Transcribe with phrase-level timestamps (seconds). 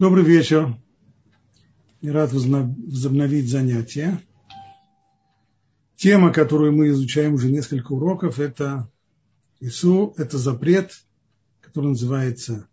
[0.00, 0.76] Добрый вечер.
[2.00, 4.20] Я рад возобновить занятия.
[5.94, 8.90] Тема, которую мы изучаем уже несколько уроков, это
[9.60, 10.90] Ису, это запрет,
[11.60, 12.66] который называется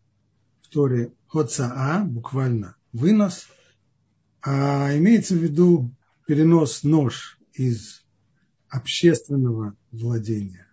[0.63, 3.47] в Торе Хоцаа, буквально вынос,
[4.41, 5.95] а имеется в виду
[6.25, 8.03] перенос нож из
[8.67, 10.65] общественного владения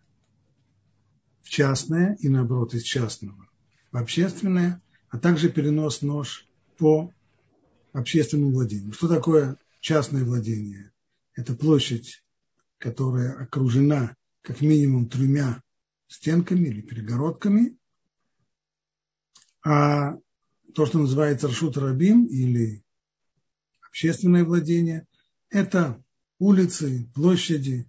[1.42, 3.46] в частное и наоборот из частного
[3.92, 4.80] в общественное–
[5.10, 6.46] а также перенос нож
[6.76, 7.12] по
[7.92, 8.92] общественному владению.
[8.92, 10.92] Что такое частное владение?
[11.34, 12.22] Это площадь,
[12.78, 15.62] которая окружена как минимум тремя
[16.08, 17.76] стенками или перегородками,
[19.64, 20.16] а
[20.74, 22.82] то, что называется Ршут Рабим или
[23.82, 25.06] общественное владение,
[25.50, 26.02] это
[26.38, 27.86] улицы, площади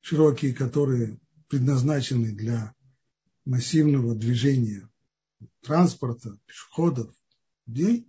[0.00, 2.74] широкие, которые предназначены для
[3.44, 4.88] массивного движения
[5.60, 7.14] транспорта, пешеходов,
[7.66, 8.08] людей,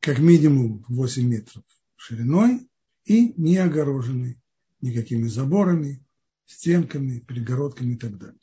[0.00, 1.64] как минимум 8 метров
[1.96, 2.68] шириной
[3.04, 4.40] и не огорожены
[4.80, 6.04] никакими заборами,
[6.46, 8.40] стенками, перегородками и так далее.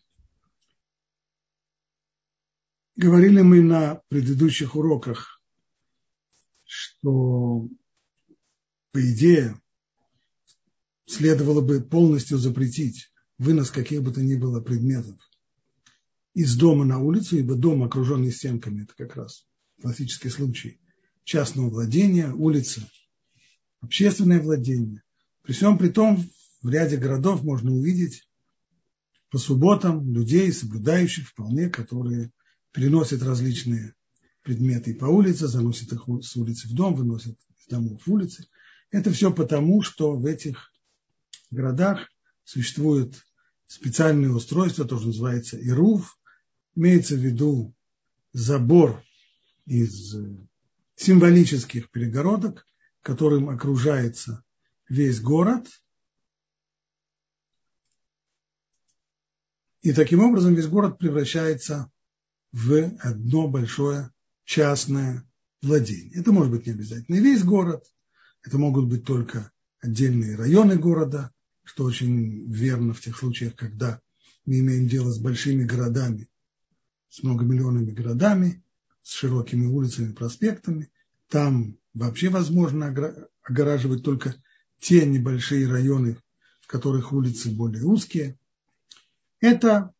[2.95, 5.41] Говорили мы на предыдущих уроках,
[6.63, 7.67] что
[8.91, 9.59] по идее
[11.05, 15.19] следовало бы полностью запретить вынос каких бы то ни было предметов
[16.37, 19.47] из дома на улицу, ибо дом, окруженный стенками, это как раз
[19.81, 20.79] классический случай
[21.23, 22.87] частного владения, улица,
[23.81, 25.01] общественное владение.
[25.41, 26.23] При всем при том,
[26.61, 28.29] в ряде городов можно увидеть
[29.31, 32.31] по субботам людей, соблюдающих вполне, которые
[32.71, 33.95] переносят различные
[34.43, 38.45] предметы по улице, заносят их с улицы в дом, выносят из домов в улицы.
[38.91, 40.71] Это все потому, что в этих
[41.49, 42.07] городах
[42.43, 43.25] существует
[43.65, 46.16] специальное устройство, тоже называется ИРУВ,
[46.77, 47.73] имеется в виду
[48.33, 49.03] забор
[49.65, 50.15] из
[50.95, 52.65] символических перегородок,
[53.01, 54.43] которым окружается
[54.87, 55.67] весь город.
[59.81, 61.91] И таким образом весь город превращается
[62.51, 64.11] в одно большое
[64.43, 65.27] частное
[65.61, 66.19] владение.
[66.19, 67.85] Это может быть не обязательно весь город,
[68.43, 71.31] это могут быть только отдельные районы города,
[71.63, 73.99] что очень верно в тех случаях, когда
[74.45, 76.29] мы имеем дело с большими городами,
[77.17, 78.63] с многомиллионными городами,
[79.01, 80.91] с широкими улицами, проспектами.
[81.29, 82.93] Там вообще возможно
[83.41, 84.35] огораживать только
[84.79, 86.21] те небольшие районы,
[86.61, 88.37] в которых улицы более узкие.
[89.39, 89.95] Это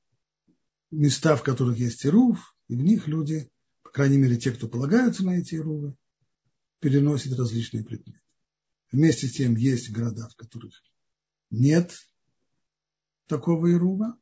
[0.91, 3.50] места, в которых есть ирув, и в них люди,
[3.81, 5.95] по крайней мере те, кто полагаются на эти ирувы,
[6.81, 8.22] переносят различные предметы.
[8.91, 10.83] Вместе с тем есть города, в которых
[11.50, 11.97] нет
[13.25, 14.19] такого ирува.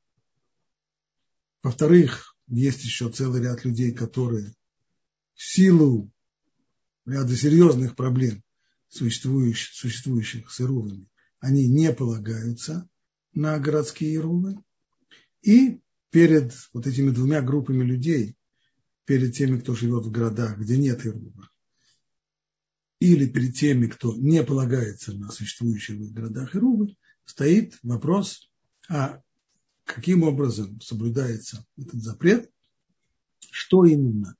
[1.62, 4.54] Во-вторых, есть еще целый ряд людей, которые
[5.34, 6.12] в силу
[7.06, 8.44] ряда серьезных проблем,
[8.88, 11.08] существующих, существующих с Ирувами,
[11.40, 12.88] они не полагаются
[13.34, 14.58] на городские Ирувы.
[15.42, 18.36] И перед вот этими двумя группами людей,
[19.06, 21.50] перед теми, кто живет в городах, где нет Ирува,
[23.00, 26.96] или перед теми, кто не полагается на существующие в городах Ирувы,
[27.26, 28.50] стоит вопрос,
[28.90, 29.22] а
[29.86, 32.52] каким образом соблюдается этот запрет,
[33.52, 34.36] что именно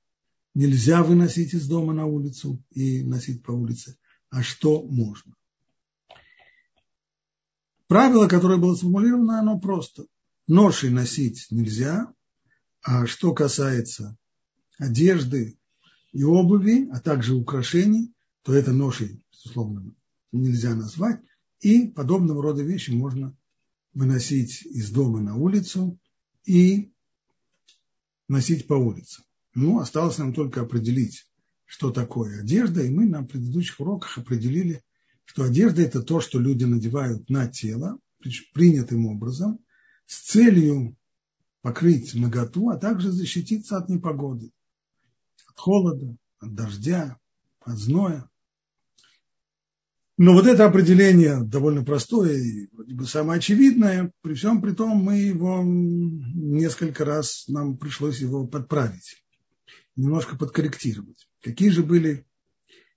[0.54, 3.96] нельзя выносить из дома на улицу и носить по улице,
[4.28, 5.34] а что можно.
[7.86, 10.06] Правило, которое было сформулировано, оно просто.
[10.48, 12.12] Ноши носить нельзя,
[12.82, 14.16] а что касается
[14.78, 15.56] одежды
[16.12, 19.92] и обуви, а также украшений, то это ношей, безусловно,
[20.32, 21.20] нельзя назвать.
[21.60, 23.36] И подобного рода вещи можно
[23.96, 25.98] выносить из дома на улицу
[26.44, 26.92] и
[28.28, 29.22] носить по улице.
[29.54, 31.26] Ну, осталось нам только определить,
[31.64, 34.84] что такое одежда, и мы на предыдущих уроках определили,
[35.24, 37.98] что одежда– это то, что люди надевают на тело,
[38.52, 39.60] принятым образом,
[40.04, 40.94] с целью
[41.62, 44.52] покрыть наготу, а также защититься от непогоды,
[45.48, 47.18] от холода, от дождя,
[47.60, 48.28] от зноя.
[50.18, 54.12] Но вот это определение довольно простое и вроде бы самое очевидное.
[54.22, 59.22] При всем при том мы его несколько раз, нам пришлось его подправить,
[59.94, 61.28] немножко подкорректировать.
[61.42, 62.26] Какие же были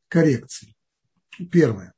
[0.08, 0.76] коррекции?
[1.52, 1.94] Первое.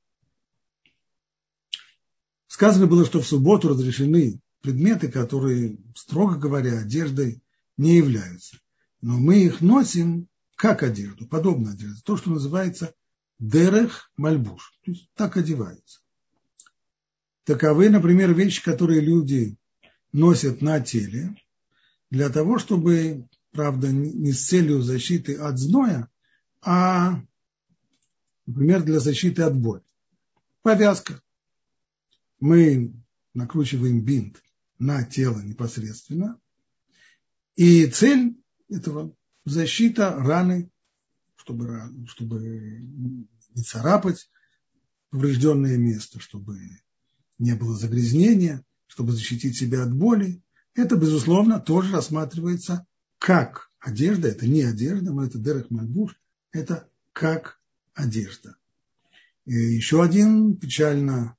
[2.48, 7.44] Сказано было, что в субботу разрешены предметы, которые, строго говоря, одеждой
[7.78, 8.58] не являются.
[9.02, 12.02] Но мы их носим как одежду, подобно одежде.
[12.04, 12.94] То, что называется
[13.42, 16.00] дерех мальбуш, то есть так одеваются.
[17.44, 19.58] Таковы, например, вещи, которые люди
[20.14, 21.36] носят на теле,
[22.10, 26.10] для того, чтобы правда, не с целью защиты от зноя,
[26.62, 27.22] а,
[28.46, 29.84] например, для защиты от боли.
[30.62, 31.22] Повязка.
[32.40, 32.94] Мы
[33.34, 34.42] накручиваем бинт
[34.80, 36.40] на тело непосредственно,
[37.56, 38.36] и цель
[38.70, 39.16] этого–
[39.46, 40.70] защита раны,
[41.42, 44.30] чтобы, чтобы не царапать
[45.10, 46.60] поврежденное место, чтобы
[47.40, 50.42] не было загрязнения, чтобы защитить себя от боли.
[50.76, 52.86] Это, безусловно, тоже рассматривается
[53.18, 54.28] как одежда.
[54.28, 56.16] Это не одежда, но это Дерек Мальбуш.
[56.52, 57.60] Это как
[57.96, 58.56] одежда.
[59.46, 61.36] И еще один печально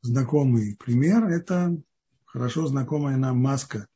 [0.00, 1.76] знакомый пример– это
[2.24, 3.86] хорошо знакомая нам маска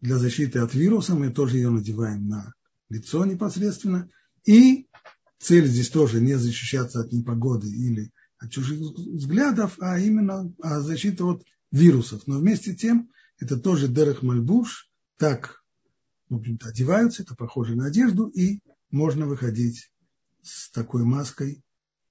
[0.00, 1.16] для защиты от вируса.
[1.16, 2.54] Мы тоже ее надеваем на
[2.88, 4.08] лицо непосредственно.
[4.44, 4.88] И
[5.38, 11.24] цель здесь тоже не защищаться от непогоды или от чужих взглядов, а именно а защита
[11.24, 12.26] от вирусов.
[12.26, 15.60] Но вместе с тем это тоже Дерех Мальбуш, так
[16.30, 18.60] в общем-то, одеваются, это похоже на одежду, и
[18.90, 19.90] можно выходить
[20.42, 21.62] с такой маской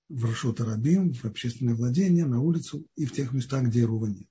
[0.09, 4.27] в Рашот Арабим, в общественное владение, на улицу и в тех местах, где Рува нет.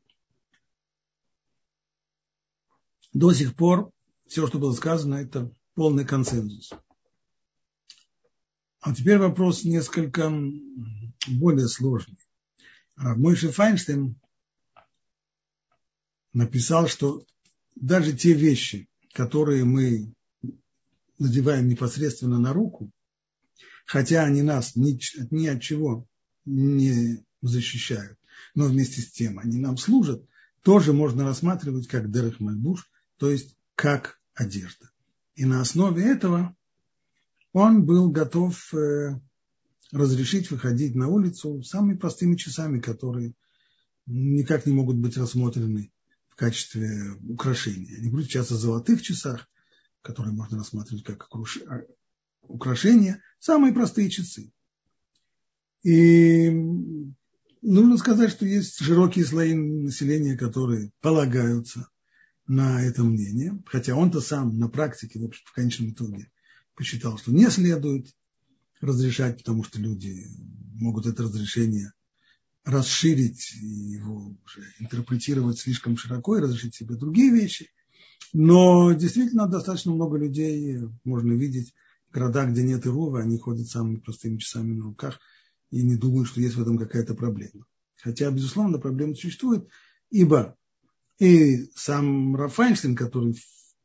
[3.14, 3.90] До сих пор
[4.26, 6.72] все, что было сказано, это полный консенсус.
[8.80, 10.32] А теперь вопрос несколько
[11.26, 12.18] более сложный.
[12.96, 14.16] А Мойши Файнштейн
[16.32, 17.24] написал, что
[17.74, 20.12] даже те вещи, которые мы
[21.18, 22.90] надеваем непосредственно на руку,
[23.84, 24.98] хотя они нас ни,
[25.34, 26.06] ни от чего
[26.44, 28.18] не защищают,
[28.54, 30.24] но вместе с тем они нам служат,
[30.62, 34.90] тоже можно рассматривать как дерех мальбуш, то есть как одежда.
[35.34, 36.56] И на основе этого
[37.52, 39.18] он был готов э,
[39.92, 43.34] разрешить выходить на улицу самыми простыми часами, которые
[44.06, 45.92] никак не могут быть рассмотрены
[46.28, 47.96] в качестве украшения.
[47.96, 49.48] Я не говорю сейчас о золотых часах,
[50.02, 51.82] которые можно рассматривать как а,
[52.42, 54.52] украшения, самые простые часы.
[55.82, 56.50] И
[57.62, 61.88] нужно сказать, что есть широкие слои населения, которые полагаются
[62.46, 66.30] на это мнение, хотя он-то сам на практике, в конечном итоге,
[66.78, 68.06] посчитал, что не следует
[68.80, 70.24] разрешать, потому что люди
[70.76, 71.92] могут это разрешение
[72.64, 77.68] расширить и его уже интерпретировать слишком широко и разрешить себе другие вещи.
[78.32, 81.74] Но действительно достаточно много людей можно видеть
[82.10, 85.18] в городах, где нет Ирова, они ходят самыми простыми часами на руках
[85.70, 87.66] и не думают, что есть в этом какая-то проблема.
[87.96, 89.66] Хотя, безусловно, проблема существует,
[90.10, 90.56] ибо
[91.18, 93.34] и сам Рафайнштейн, который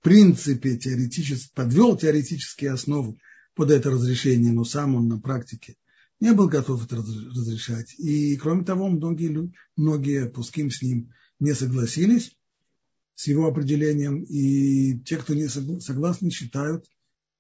[0.03, 3.17] принципе теоретически, подвел теоретические основы
[3.55, 5.77] под это разрешение, но сам он на практике
[6.23, 7.95] не был готов это разрешать.
[7.99, 12.31] И кроме того, многие, многие пуским с ним не согласились
[13.15, 14.23] с его определением.
[14.23, 16.85] И те, кто не согласны, считают,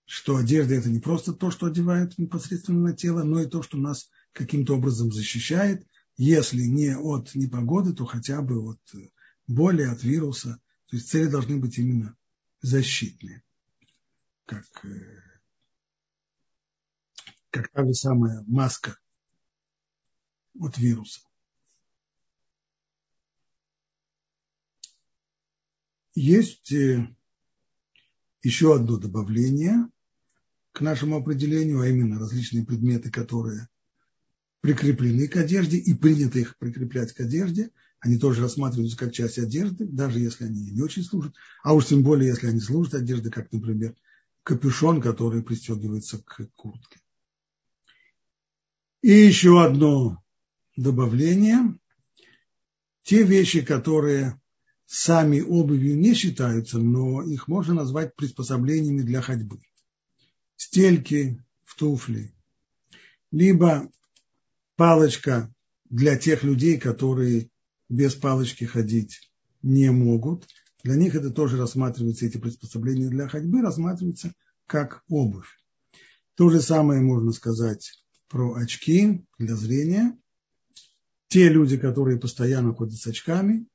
[0.05, 3.77] что одежда это не просто то, что одевают непосредственно на тело, но и то, что
[3.77, 5.87] нас каким-то образом защищает,
[6.17, 8.79] если не от непогоды, то хотя бы от
[9.47, 10.59] боли, от вируса.
[10.89, 12.17] То есть цели должны быть именно
[12.63, 13.43] защитные,
[14.45, 15.21] как э,
[17.51, 18.97] как та же самая маска
[20.59, 21.21] от вируса.
[26.15, 27.07] Есть э,
[28.41, 29.89] еще одно добавление
[30.71, 33.67] к нашему определению, а именно различные предметы, которые
[34.61, 37.71] прикреплены к одежде и принято их прикреплять к одежде,
[38.03, 41.33] они тоже рассматриваются как часть одежды, даже если они не очень служат,
[41.63, 43.95] а уж тем более, если они служат одеждой, как, например,
[44.43, 46.99] капюшон, который пристегивается к куртке.
[49.01, 50.21] И еще одно
[50.75, 51.79] добавление.
[53.03, 54.39] Те вещи, которые
[54.85, 59.61] сами обувью не считаются, но их можно назвать приспособлениями для ходьбы.
[60.57, 62.33] Стельки в туфли,
[63.31, 63.89] либо
[64.75, 65.53] палочка
[65.89, 67.49] для тех людей, которые
[67.89, 70.47] без палочки ходить не могут.
[70.83, 74.33] Для них это тоже рассматривается, эти приспособления для ходьбы рассматриваются
[74.67, 75.47] как обувь.
[76.35, 80.17] То же самое можно сказать про очки для зрения.
[81.27, 83.67] Те люди, которые постоянно ходят с очками,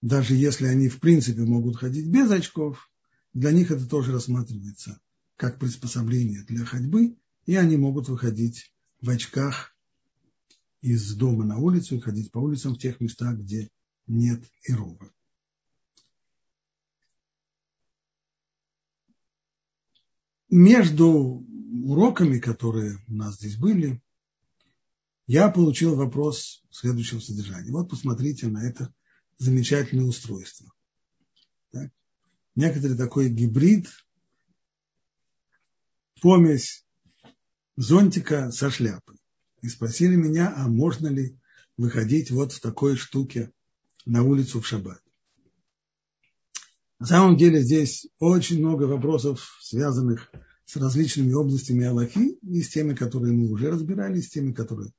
[0.00, 2.90] даже если они в принципе могут ходить без очков,
[3.32, 5.00] для них это тоже рассматривается
[5.36, 7.16] как приспособление для ходьбы,
[7.46, 9.74] и они могут выходить в очках
[10.80, 13.70] из дома на улицу и ходить по улицам в тех местах, где
[14.06, 15.12] нет ирова.
[20.50, 21.44] Между
[21.84, 24.02] уроками, которые у нас здесь были,
[25.26, 27.70] я получил вопрос следующего содержания.
[27.70, 28.92] Вот посмотрите на это
[29.36, 30.72] замечательное устройство.
[31.70, 31.92] Так.
[32.54, 33.88] Некоторый такой гибрид
[36.22, 36.86] помесь
[37.76, 39.17] зонтика со шляпой.
[39.62, 41.36] И спросили меня, а можно ли
[41.76, 43.52] выходить вот в такой штуке
[44.04, 45.00] на улицу в шаббат.
[46.98, 50.30] На самом деле здесь очень много вопросов, связанных
[50.64, 54.92] с различными областями Аллахи, и с теми, которые мы уже разбирали, и с теми, которые,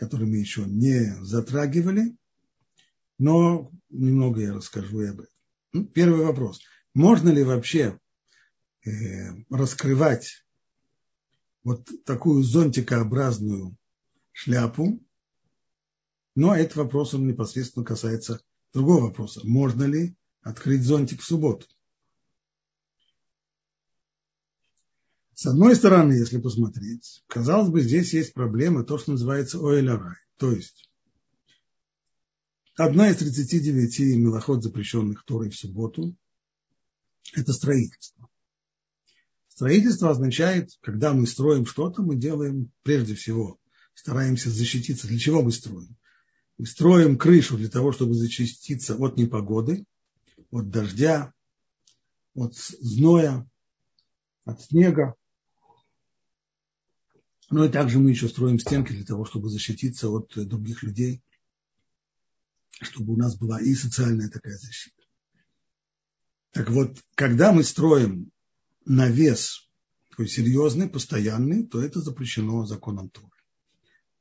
[0.00, 2.16] мы еще не затрагивали.
[3.18, 5.34] Но немного я расскажу и об этом.
[5.72, 6.60] Ну, первый вопрос.
[6.94, 7.98] Можно ли вообще
[8.84, 8.90] э,
[9.50, 10.44] раскрывать
[11.64, 13.76] вот такую зонтикообразную
[14.32, 15.00] шляпу?
[16.34, 18.40] Но этот вопрос он непосредственно касается
[18.72, 19.40] другого вопроса.
[19.44, 21.66] Можно ли открыть зонтик в субботу?
[25.34, 30.16] С одной стороны, если посмотреть, казалось бы, здесь есть проблема, то, что называется оэлярай.
[30.36, 30.88] То есть,
[32.76, 36.14] одна из 39 милоход, запрещенных Торой в субботу,
[37.34, 38.28] это строительство.
[39.48, 43.58] Строительство означает, когда мы строим что-то, мы делаем прежде всего,
[44.02, 45.06] стараемся защититься.
[45.06, 45.96] Для чего мы строим?
[46.58, 49.84] Мы строим крышу для того, чтобы защититься от непогоды,
[50.50, 51.32] от дождя,
[52.34, 53.48] от зноя,
[54.44, 55.14] от снега.
[57.48, 61.22] Но и также мы еще строим стенки для того, чтобы защититься от других людей,
[62.80, 65.00] чтобы у нас была и социальная такая защита.
[66.50, 68.32] Так вот, когда мы строим
[68.84, 69.70] навес
[70.10, 73.41] такой серьезный, постоянный, то это запрещено законом Торы.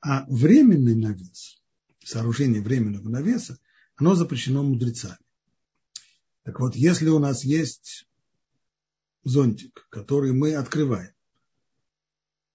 [0.01, 1.62] А временный навес,
[2.03, 3.60] сооружение временного навеса,
[3.96, 5.17] оно запрещено мудрецами.
[6.43, 8.08] Так вот, если у нас есть
[9.24, 11.13] зонтик, который мы открываем,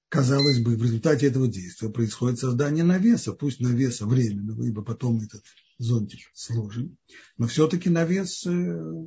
[0.09, 5.45] казалось бы, в результате этого действия происходит создание навеса, пусть навеса временного, ибо потом этот
[5.79, 6.97] зонтик сложен,
[7.39, 9.07] но все-таки навес э,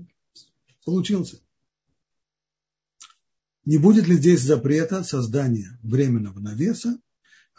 [0.86, 1.42] получился.
[3.66, 7.00] Не будет ли здесь запрета создания временного навеса?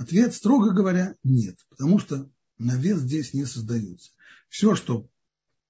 [0.00, 2.26] Ответ, строго говоря, нет, потому что
[2.57, 4.12] навес здесь не создается.
[4.49, 5.07] Все, что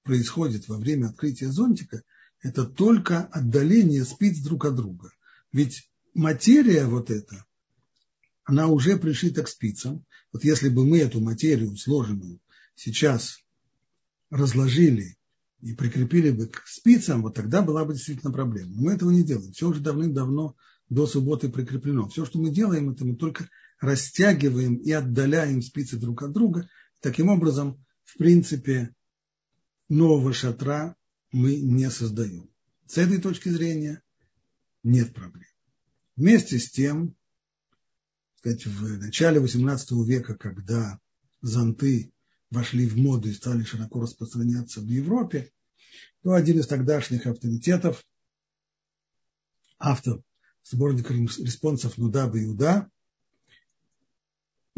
[0.04, 2.04] происходит во время открытия зонтика,
[2.40, 5.10] это только отдаление спиц друг от друга.
[5.50, 7.44] Ведь материя вот эта,
[8.44, 10.04] она уже пришита к спицам.
[10.32, 12.38] Вот если бы мы эту материю сложенную
[12.76, 13.40] сейчас
[14.30, 15.18] разложили
[15.60, 18.76] и прикрепили бы к спицам, вот тогда была бы действительно проблема.
[18.76, 19.50] Мы этого не делаем.
[19.50, 20.54] Все уже давным-давно
[20.88, 22.08] до субботы прикреплено.
[22.08, 23.48] Все, что мы делаем, это мы только
[23.80, 26.68] растягиваем и отдаляем спицы друг от друга.
[27.00, 28.94] Таким образом, в принципе,
[29.88, 30.96] нового шатра
[31.32, 32.50] мы не создаем.
[32.86, 34.02] С этой точки зрения
[34.82, 35.48] нет проблем.
[36.16, 37.16] Вместе с тем,
[38.36, 41.00] сказать, в начале XVIII века, когда
[41.40, 42.12] зонты
[42.50, 45.50] вошли в моду и стали широко распространяться в Европе,
[46.22, 48.04] то один из тогдашних авторитетов,
[49.78, 50.20] автор
[50.64, 52.90] сборника респонсов Нуда Иуда,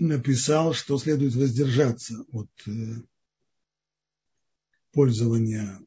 [0.02, 3.02] написал, что следует воздержаться от э,
[4.92, 5.80] пользования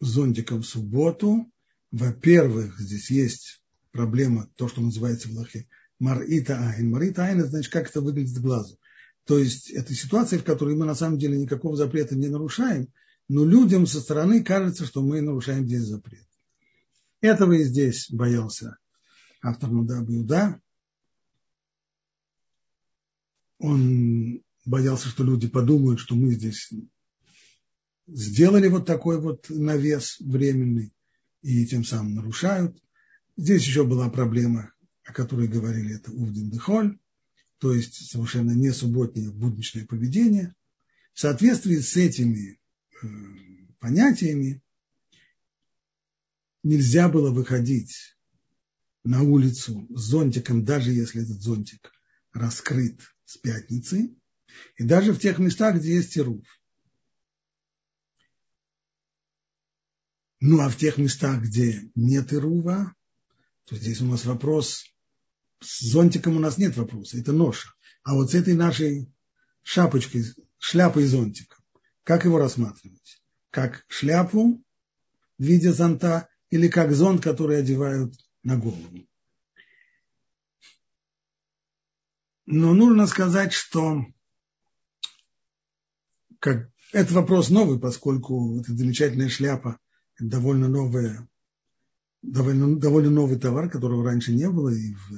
[0.00, 1.50] зонтиком в субботу.
[1.90, 3.62] Во-первых, здесь есть
[3.92, 6.90] проблема, то, что называется в Лахе Марита Айн.
[6.90, 8.78] Марита Айн, значит, как это выглядит глазу.
[9.24, 12.88] То есть это ситуация, в которой мы на самом деле никакого запрета не нарушаем,
[13.28, 16.26] но людям со стороны кажется, что мы нарушаем здесь запрет.
[17.20, 18.78] Этого и здесь боялся
[19.42, 20.60] автор Мудаба Иуда.
[23.60, 26.70] Он боялся, что люди подумают, что мы здесь
[28.06, 30.92] сделали вот такой вот навес временный
[31.42, 32.82] и тем самым нарушают.
[33.36, 34.72] Здесь еще была проблема,
[35.04, 36.98] о которой говорили, это Увдин Дехоль,
[37.58, 40.54] то есть совершенно не субботнее будничное поведение.
[41.12, 42.58] В соответствии с этими
[43.02, 43.06] э,
[43.78, 44.62] понятиями
[46.62, 48.16] нельзя было выходить
[49.04, 51.92] на улицу с зонтиком, даже если этот зонтик
[52.32, 53.00] раскрыт
[53.30, 54.12] с пятницы,
[54.74, 56.44] и даже в тех местах, где есть ируф.
[60.40, 62.92] Ну а в тех местах, где нет ирува,
[63.66, 64.84] то здесь у нас вопрос,
[65.60, 67.72] с зонтиком у нас нет вопроса, это ноша.
[68.02, 69.08] А вот с этой нашей
[69.62, 70.24] шапочкой,
[70.58, 71.62] шляпой зонтиком,
[72.02, 73.22] как его рассматривать?
[73.50, 74.60] Как шляпу
[75.38, 79.06] в виде зонта или как зонт, который одевают на голову?
[82.46, 84.04] Но нужно сказать, что
[86.38, 89.78] как, это вопрос новый, поскольку эта замечательная шляпа
[90.18, 91.28] довольно новая,
[92.22, 95.10] довольно, довольно новый товар, которого раньше не было, и в,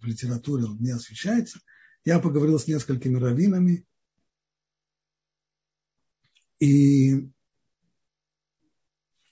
[0.00, 1.60] в литературе он не освещается.
[2.04, 3.84] Я поговорил с несколькими раввинами,
[6.60, 7.28] и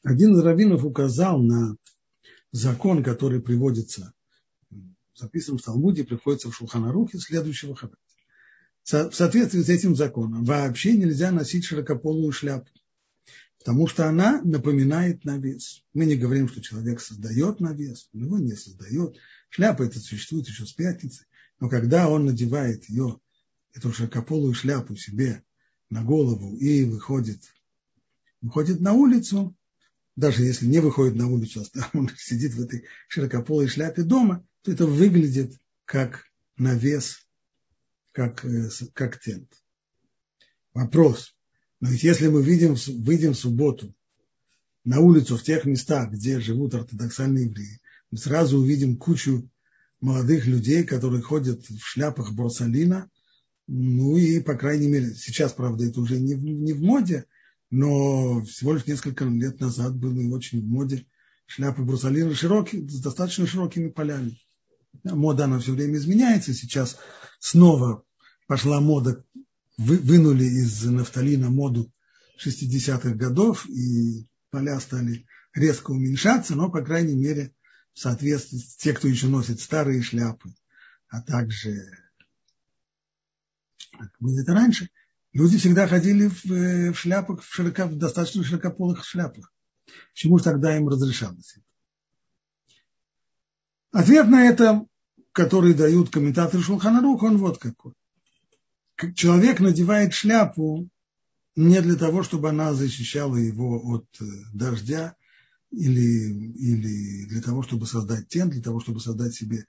[0.03, 1.77] один из раввинов указал на
[2.53, 4.13] закон, который приводится
[5.17, 8.01] в записанном в Талмуде, приходится в Шулханарухе следующего характера.
[8.85, 12.71] В соответствии с этим законом вообще нельзя носить широкополую шляпу,
[13.59, 15.83] потому что она напоминает навес.
[15.93, 19.17] Мы не говорим, что человек создает навес, он его не создает.
[19.49, 21.27] Шляпа это существует еще с пятницы,
[21.59, 23.19] но когда он надевает ее,
[23.75, 25.43] эту широкополую шляпу себе
[25.91, 27.43] на голову и выходит,
[28.41, 29.57] выходит на улицу,
[30.15, 35.59] даже если не выходит на улицу, а сидит в этой широкополой шляпе дома, это выглядит
[35.85, 36.25] как
[36.57, 37.27] навес
[38.13, 39.53] как, э, как тент.
[40.73, 41.35] Вопрос.
[41.81, 43.95] Но ведь если мы видим, выйдем в субботу
[44.85, 47.81] на улицу в тех местах, где живут ортодоксальные евреи,
[48.11, 49.49] мы сразу увидим кучу
[50.01, 53.11] молодых людей, которые ходят в шляпах Борсалина.
[53.67, 57.27] Ну и, по крайней мере, сейчас, правда, это уже не не в моде,
[57.71, 61.07] но всего лишь несколько лет назад было очень в моде
[61.47, 64.39] шляпы Брусалина широкие, с достаточно широкими полями.
[65.05, 66.55] Мода, она все время изменяется.
[66.55, 66.99] Сейчас
[67.39, 68.05] снова
[68.47, 69.25] пошла мода,
[69.77, 71.93] вы, вынули из нафталина моду
[72.45, 77.55] 60-х годов, и поля стали резко уменьшаться, но, по крайней мере,
[77.93, 80.55] в соответствии с те, кто еще носит старые шляпы,
[81.09, 81.91] а также,
[83.99, 84.91] как было это раньше,
[85.33, 89.53] люди всегда ходили в, э, в шляпах, в, широко, в достаточно широкополых шляпах.
[90.13, 91.65] Почему тогда им разрешалось это?
[93.97, 94.85] Ответ на это,
[95.33, 97.95] который дают комментаторы Шулханарух, он вот какой
[99.15, 100.91] человек надевает шляпу
[101.55, 105.17] не для того, чтобы она защищала его от э, дождя
[105.71, 109.65] или, или для того, чтобы создать тень, для того, чтобы создать себе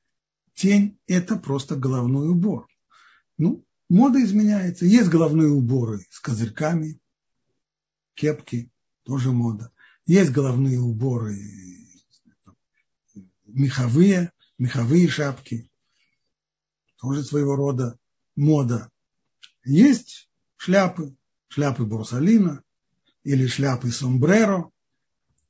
[0.56, 1.00] тень.
[1.08, 2.68] Это просто головной убор.
[3.38, 4.86] Ну, мода изменяется.
[4.86, 7.00] Есть головные уборы с козырьками,
[8.14, 8.70] кепки,
[9.04, 9.72] тоже мода.
[10.06, 11.40] Есть головные уборы
[13.58, 15.70] меховые, меховые шапки,
[17.00, 17.98] тоже своего рода
[18.36, 18.92] мода.
[19.66, 21.16] Есть шляпы,
[21.48, 22.64] шляпы Борсалина
[23.24, 24.70] или шляпы Сомбреро.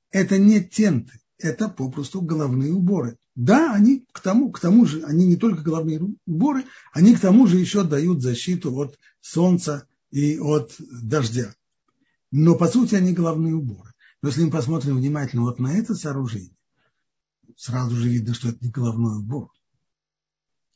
[0.09, 3.17] Это не тенты, это попросту головные уборы.
[3.35, 7.45] Да, они к тому, к тому же, они не только головные уборы, они к тому
[7.45, 11.53] же еще дают защиту от солнца и от дождя.
[12.31, 13.93] Но по сути они головные уборы.
[14.21, 16.57] Но если мы посмотрим внимательно вот на это сооружение,
[17.57, 19.51] сразу же видно, что это не головной убор.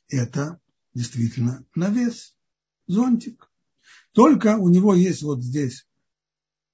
[0.10, 0.60] Это
[0.94, 2.36] действительно навес
[2.88, 3.50] зонтик.
[4.12, 5.88] Только у него есть вот здесь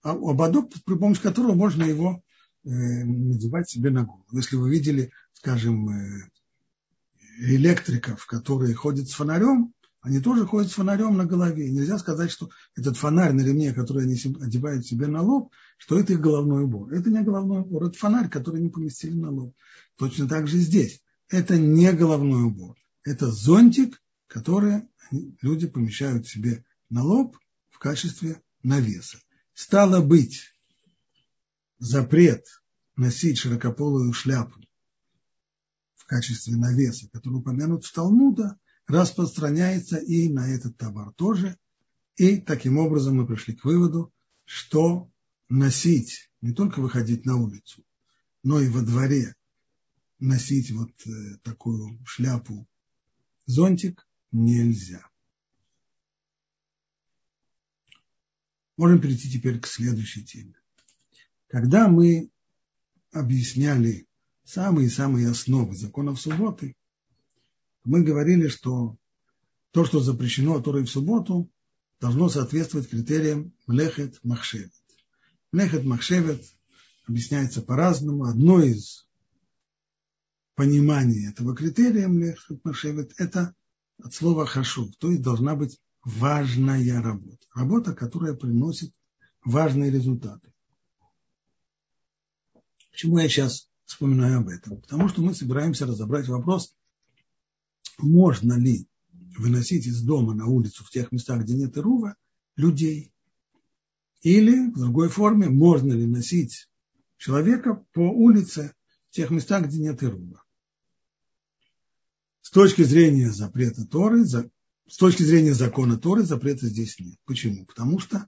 [0.02, 2.24] ободок, при помощи которого можно его
[2.63, 4.26] э, надевать себе на голову.
[4.32, 6.30] Если вы видели, скажем, э,
[7.39, 11.69] электриков, которые ходят с фонарем, они тоже ходят с фонарем на голове.
[11.69, 16.13] нельзя сказать, что этот фонарь на ремне, который они одевают себе на лоб, что это
[16.13, 16.93] их головной убор.
[16.93, 19.55] Это не головной убор, это фонарь, который не поместили на лоб.
[19.97, 21.01] Точно так же здесь.
[21.29, 22.77] Это не головной убор.
[23.03, 24.83] Это зонтик, который
[25.41, 27.38] люди помещают себе на лоб
[27.69, 29.19] в качестве навеса.
[29.53, 30.53] Стало быть,
[31.79, 32.45] запрет
[32.95, 34.60] носить широкополую шляпу
[35.95, 38.57] в качестве навеса, который упомянут в Талмуда,
[38.88, 41.58] распространяется и на этот товар тоже.
[42.15, 44.12] И таким образом мы пришли к выводу,
[44.45, 45.12] что
[45.50, 47.86] носить, не только выходить на улицу,
[48.43, 49.36] но и во дворе
[50.19, 52.67] носить вот э, такую шляпу,
[53.45, 55.08] зонтик нельзя.
[58.78, 60.56] Можем перейти теперь к следующей теме.
[61.47, 62.30] Когда мы
[63.12, 64.08] объясняли
[64.43, 66.76] самые-самые основы законов субботы,
[67.88, 68.97] мы говорили, что
[69.71, 71.50] то, что запрещено Торой в субботу,
[72.02, 74.73] должно соответствовать критериям Млехет Махшевет.
[75.52, 76.43] Млехет Махшевет
[77.08, 78.26] объясняется по-разному.
[78.26, 79.08] Одно из
[80.56, 83.56] пониманий этого критерия Млехет Махшевет– это
[84.04, 87.47] от слова хашув, то есть должна быть важная работа.
[87.56, 88.93] Работа, которая приносит
[89.43, 90.52] важные результаты.
[92.91, 94.82] Почему я сейчас вспоминаю об этом?
[94.82, 96.76] Потому что мы собираемся разобрать вопрос,
[97.99, 98.88] можно ли
[99.38, 102.15] выносить из дома на улицу в тех местах, где нет ирува,
[102.55, 103.12] людей.
[104.21, 106.67] Или, в другой форме, можно ли носить
[107.17, 108.73] человека по улице
[109.10, 110.43] в тех местах, где нет ирува.
[112.41, 114.49] С точки зрения запрета Торы, за,
[114.88, 117.17] с точки зрения закона Торы запрета здесь нет.
[117.25, 117.65] Почему?
[117.65, 118.27] Потому что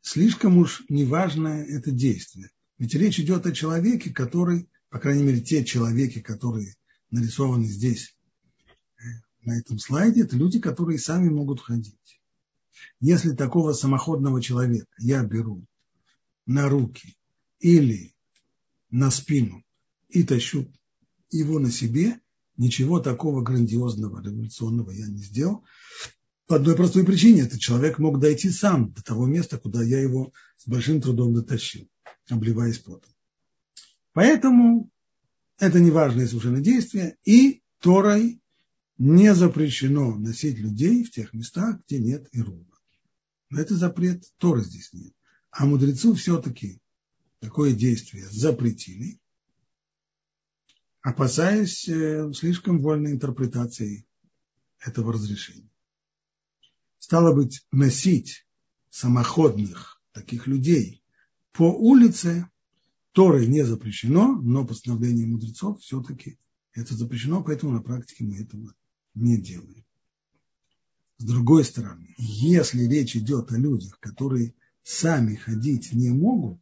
[0.00, 2.50] слишком уж неважное это действие.
[2.78, 6.76] Ведь речь идет о человеке, который, по крайней мере, те человеки, которые
[7.10, 8.15] нарисованы здесь,
[9.46, 12.20] на этом слайде, это люди, которые сами могут ходить.
[13.00, 15.64] Если такого самоходного человека я беру
[16.46, 17.16] на руки
[17.60, 18.14] или
[18.90, 19.64] на спину
[20.08, 20.70] и тащу
[21.30, 22.20] его на себе,
[22.56, 25.64] ничего такого грандиозного, революционного я не сделал.
[26.46, 30.32] По одной простой причине, этот человек мог дойти сам до того места, куда я его
[30.56, 31.88] с большим трудом дотащил,
[32.28, 33.10] обливаясь потом.
[34.12, 34.90] Поэтому
[35.58, 38.40] это неважное совершенно действие, и Торой
[38.98, 42.76] не запрещено носить людей в тех местах, где нет Ируба.
[43.50, 45.12] Но это запрет Торы здесь нет.
[45.50, 46.80] А мудрецу все-таки
[47.40, 49.20] такое действие запретили,
[51.02, 54.06] опасаясь э, слишком вольной интерпретации
[54.78, 55.70] этого разрешения.
[56.98, 58.46] Стало быть, носить
[58.90, 61.02] самоходных таких людей
[61.52, 62.48] по улице
[63.12, 66.38] Торой не запрещено, но постановление мудрецов все-таки
[66.72, 68.74] это запрещено, поэтому на практике мы этого
[69.16, 69.84] не делаем.
[71.18, 76.60] С другой стороны, если речь идет о людях, которые сами ходить не могут,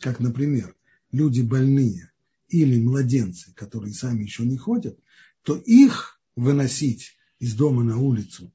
[0.00, 0.74] как, например,
[1.12, 2.10] люди больные
[2.48, 4.98] или младенцы, которые сами еще не ходят,
[5.42, 8.52] то их выносить из дома на улицу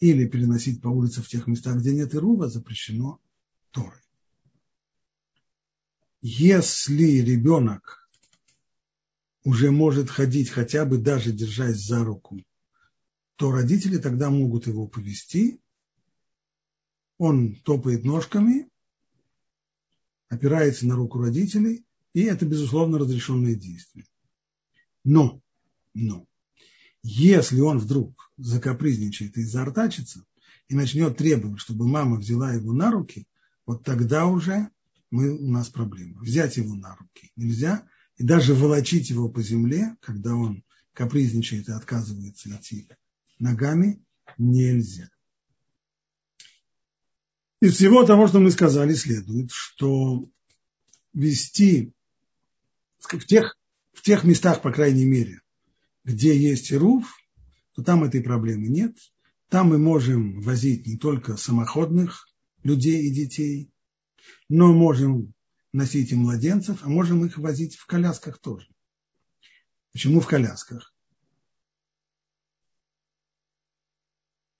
[0.00, 3.20] или переносить по улице в тех местах, где нет Ирува, запрещено
[3.70, 4.00] Торой.
[6.22, 8.08] Если ребенок
[9.44, 12.42] уже может ходить, хотя бы даже держась за руку,
[13.38, 15.60] то родители тогда могут его повести.
[17.18, 18.68] Он топает ножками,
[20.28, 24.06] опирается на руку родителей, и это, безусловно, разрешенное действие.
[25.04, 25.40] Но,
[25.94, 26.26] но,
[27.04, 30.24] если он вдруг закапризничает и заортачится,
[30.66, 33.28] и начнет требовать, чтобы мама взяла его на руки,
[33.66, 34.68] вот тогда уже
[35.12, 36.20] мы, у нас проблема.
[36.20, 41.72] Взять его на руки нельзя, и даже волочить его по земле, когда он капризничает и
[41.72, 42.88] отказывается идти
[43.38, 44.02] ногами
[44.36, 45.10] нельзя.
[47.60, 50.28] Из всего того, что мы сказали, следует, что
[51.12, 51.92] вести
[52.98, 53.56] в тех,
[53.92, 55.40] в тех местах, по крайней мере,
[56.04, 57.16] где есть руф,
[57.74, 58.96] то там этой проблемы нет.
[59.48, 62.28] Там мы можем возить не только самоходных
[62.62, 63.70] людей и детей,
[64.48, 65.32] но можем
[65.72, 68.68] носить и младенцев, а можем их возить в колясках тоже.
[69.92, 70.94] Почему в колясках?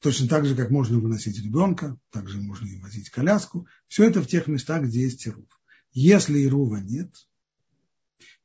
[0.01, 3.67] Точно так же, как можно выносить ребенка, также можно и возить коляску.
[3.89, 5.49] Все это в тех местах, где есть Ирув.
[5.93, 7.13] Если Ирува нет,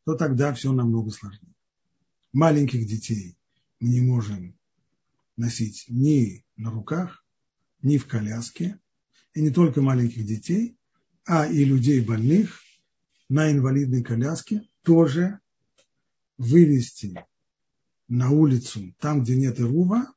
[0.05, 1.53] то тогда все намного сложнее.
[2.31, 3.37] Маленьких детей
[3.79, 4.57] мы не можем
[5.37, 7.23] носить ни на руках,
[7.83, 8.79] ни в коляске.
[9.35, 10.77] И не только маленьких детей,
[11.25, 12.61] а и людей больных
[13.29, 15.39] на инвалидной коляске тоже
[16.37, 17.15] вывести
[18.07, 20.13] на улицу, там, где нет Ирува,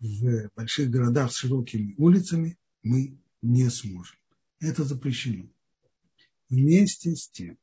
[0.00, 4.16] в больших городах с широкими улицами мы не сможем.
[4.60, 5.48] Это запрещено.
[6.48, 7.58] Вместе с тем,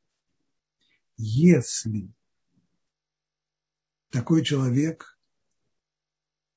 [1.17, 2.13] если
[4.09, 5.17] такой человек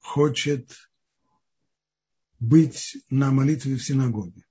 [0.01, 0.77] хочет
[2.39, 4.45] быть на молитве в синагоге,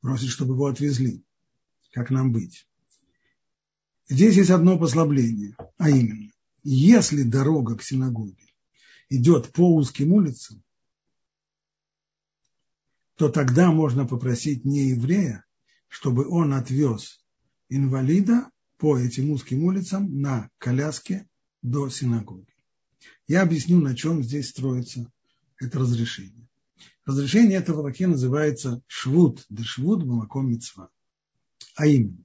[0.00, 1.24] просит, чтобы его отвезли,
[1.92, 2.66] как нам быть.
[4.08, 6.30] Здесь есть одно послабление, а именно,
[6.62, 8.51] если дорога к синагоге
[9.16, 10.62] идет по узким улицам,
[13.16, 15.44] то тогда можно попросить не еврея,
[15.88, 17.22] чтобы он отвез
[17.68, 21.28] инвалида по этим узким улицам на коляске
[21.60, 22.52] до синагоги.
[23.28, 25.10] Я объясню, на чем здесь строится
[25.58, 26.48] это разрешение.
[27.04, 30.88] Разрешение этого лаке называется швуд, да швуд бамаком мецва.
[31.76, 32.24] А именно,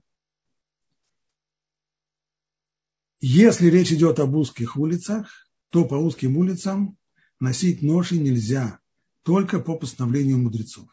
[3.19, 6.97] если речь идет об узких улицах, то по узким улицам
[7.39, 8.79] носить ноши нельзя,
[9.23, 10.87] только по постановлению мудрецов.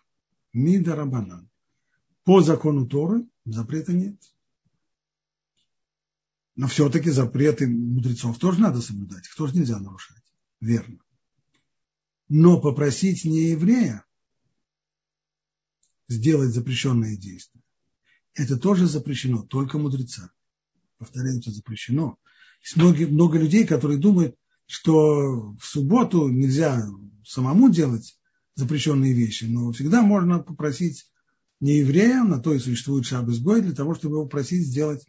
[0.52, 1.48] Мида Рабанан.
[2.24, 4.16] По закону Торы запрета нет.
[6.56, 9.26] Но все-таки запреты мудрецов тоже надо соблюдать.
[9.26, 10.22] Их тоже нельзя нарушать.
[10.60, 10.98] Верно.
[12.28, 14.04] Но попросить не еврея
[16.08, 17.62] сделать запрещенное действие,
[18.34, 20.30] это тоже запрещено, только мудреца.
[20.98, 22.18] Повторяю, это запрещено.
[22.62, 26.86] Есть много, много людей, которые думают, что в субботу нельзя
[27.24, 28.18] самому делать
[28.54, 31.06] запрещенные вещи, но всегда можно попросить
[31.60, 35.06] не еврея, на то и существует шаббас гой, для того, чтобы его просить сделать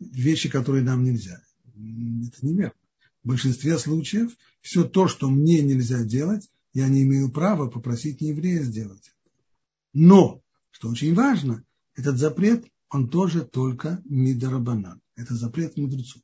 [0.00, 1.40] вещи, которые нам нельзя.
[1.64, 2.74] Это неверно.
[3.22, 8.30] В большинстве случаев все то, что мне нельзя делать, я не имею права попросить не
[8.30, 9.14] еврея сделать.
[9.92, 15.00] Но, что очень важно, этот запрет, он тоже только мидарабанан.
[15.16, 16.22] Это запрет мудрецов.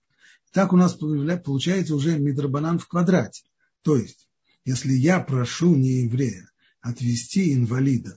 [0.52, 3.44] Так у нас получается уже мидрабанан в квадрате.
[3.82, 4.28] То есть,
[4.64, 8.16] если я прошу не еврея отвезти инвалида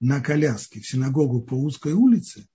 [0.00, 2.46] на коляске в синагогу по узкой улице,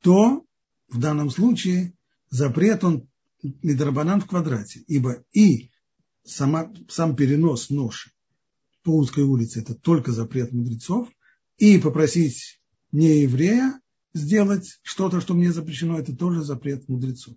[0.00, 0.44] то
[0.88, 1.94] в данном случае
[2.30, 3.08] запрет он
[3.42, 5.70] Мидрабанан в квадрате, ибо и
[6.24, 8.10] сама, сам перенос ноши
[8.82, 11.08] по узкой улице– это только запрет мудрецов,
[11.56, 13.80] и попросить не еврея
[14.12, 17.36] сделать что-то, что мне запрещено, это тоже запрет мудрецов.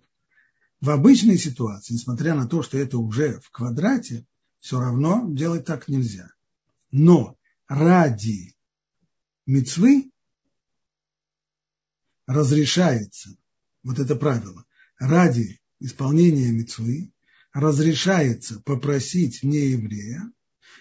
[0.82, 4.26] В обычной ситуации, несмотря на то, что это уже в квадрате,
[4.58, 6.28] все равно делать так нельзя.
[6.90, 8.56] Но ради
[9.46, 10.10] мецвы
[12.26, 13.36] разрешается,
[13.84, 14.64] вот это правило,
[14.98, 17.12] ради исполнения мецвы
[17.52, 20.32] разрешается попросить нееврея,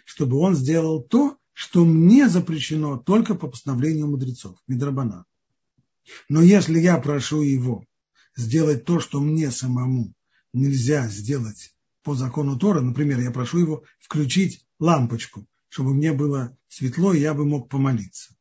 [0.04, 5.26] чтобы он сделал то, что мне запрещено только по постановлению мудрецов, Мидрабана.
[6.28, 7.86] Но если я прошу его
[8.36, 10.14] сделать то, что мне самому
[10.54, 17.14] нельзя сделать по закону Тора, например, я прошу его включить лампочку, чтобы мне было светло,
[17.14, 18.36] и я бы мог помолиться.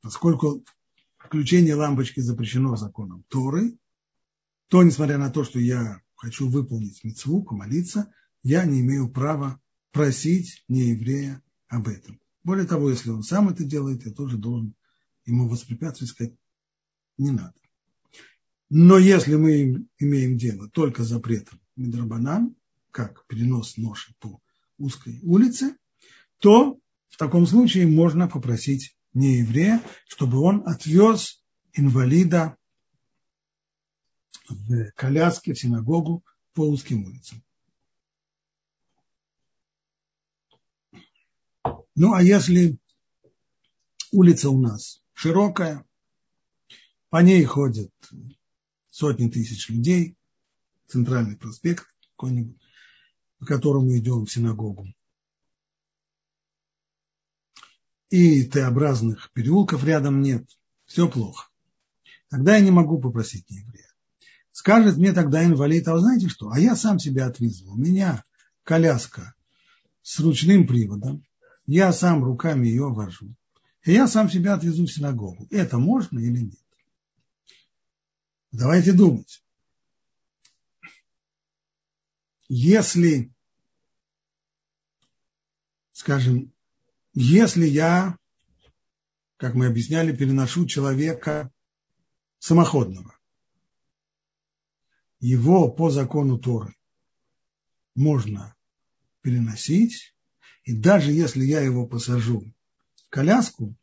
[0.00, 0.64] Поскольку
[1.18, 3.76] включение лампочки запрещено законом Торы,
[4.68, 9.60] то, несмотря на то, что я хочу выполнить мецву, помолиться, я не имею права
[9.92, 12.18] просить нееврея об этом.
[12.42, 14.74] Более того, если он сам это делает, я тоже должен
[15.26, 16.34] ему воспрепятствовать, сказать,
[17.18, 17.54] не надо.
[18.74, 22.56] Но если мы имеем дело только с запретом Мидрабанан,
[22.90, 24.40] как перенос ноши по
[24.78, 25.76] узкой улице,
[26.38, 26.80] то
[27.10, 32.56] в таком случае можно попросить нееврея, чтобы он отвез инвалида
[34.48, 37.44] в коляске в синагогу по узким улицам.
[41.94, 42.78] Ну, а если
[44.12, 45.84] улица у нас широкая,
[47.10, 47.92] по ней ходят
[48.92, 50.16] сотни тысяч людей,
[50.86, 52.58] центральный проспект какой-нибудь,
[53.38, 54.86] по которому идем в синагогу.
[58.10, 60.46] И Т-образных переулков рядом нет,
[60.84, 61.48] все плохо.
[62.28, 63.88] Тогда я не могу попросить еврея.
[64.52, 67.72] Скажет мне тогда инвалид, а вы знаете что, а я сам себя отвезу.
[67.72, 68.22] У меня
[68.62, 69.34] коляска
[70.02, 71.24] с ручным приводом,
[71.66, 73.34] я сам руками ее вожу.
[73.84, 75.46] И я сам себя отвезу в синагогу.
[75.50, 76.61] Это можно или нет?
[78.52, 79.42] Давайте думать.
[82.48, 83.32] Если,
[85.92, 86.52] скажем,
[87.14, 88.18] если я,
[89.38, 91.50] как мы объясняли, переношу человека
[92.40, 93.18] самоходного,
[95.18, 96.76] его по закону Торы
[97.94, 98.54] можно
[99.22, 100.14] переносить,
[100.64, 102.52] и даже если я его посажу
[102.96, 103.74] в коляску,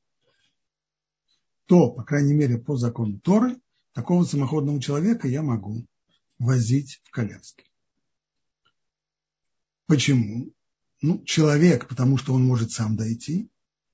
[1.66, 3.60] то, по крайней мере, по закону Торы,
[3.94, 5.86] такого самоходного человека я могу
[6.38, 7.66] возить в коляске.
[9.86, 10.54] Почему?
[11.02, 13.50] Ну, человек, потому что он может сам дойти,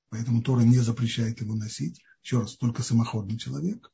[0.09, 2.01] поэтому Тора не запрещает его носить.
[2.23, 3.91] Еще раз, только самоходный человек.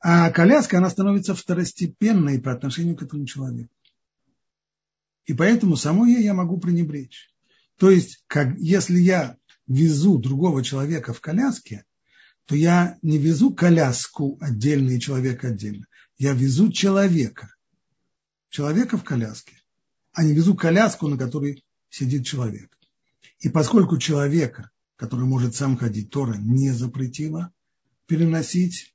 [0.00, 3.74] А коляска, она становится второстепенной по отношению к этому человеку.
[5.24, 7.32] И поэтому самой ей я могу пренебречь.
[7.78, 11.84] То есть, как, если я везу другого человека в коляске,
[12.46, 15.86] то я не везу коляску отдельно и человека отдельно.
[16.18, 17.54] Я везу человека.
[18.50, 19.56] Человека в коляске.
[20.12, 22.76] А не везу коляску, на которой сидит человек.
[23.40, 27.52] И поскольку человека, который может сам ходить, Тора не запретила
[28.06, 28.94] переносить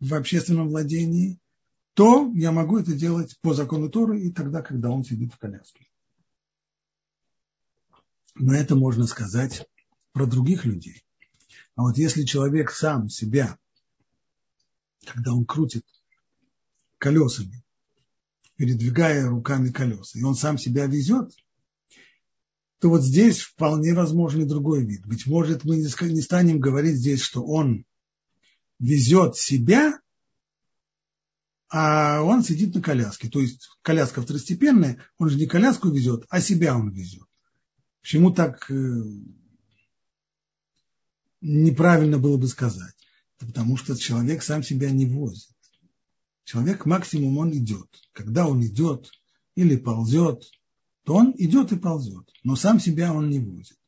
[0.00, 1.38] в общественном владении,
[1.94, 5.88] то я могу это делать по закону Торы и тогда, когда он сидит в коляске.
[8.36, 9.66] Но это можно сказать
[10.12, 11.02] про других людей.
[11.74, 13.58] А вот если человек сам себя,
[15.04, 15.84] когда он крутит
[16.98, 17.62] колесами,
[18.56, 21.32] передвигая руками колеса, и он сам себя везет,
[22.80, 25.06] то вот здесь вполне возможен и другой вид.
[25.06, 27.84] Быть может, мы не станем говорить здесь, что он
[28.78, 30.00] везет себя,
[31.70, 33.28] а он сидит на коляске.
[33.28, 37.26] То есть коляска второстепенная, он же не коляску везет, а себя он везет.
[38.00, 39.02] Почему так э,
[41.40, 42.94] неправильно было бы сказать.
[43.38, 45.50] Потому что человек сам себя не возит.
[46.44, 47.88] Человек максимум он идет.
[48.12, 49.10] Когда он идет
[49.54, 50.44] или ползет,
[51.04, 53.78] то он идет и ползет, но сам себя он не возит.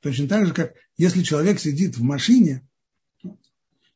[0.00, 2.66] Точно так же, как если человек сидит в машине,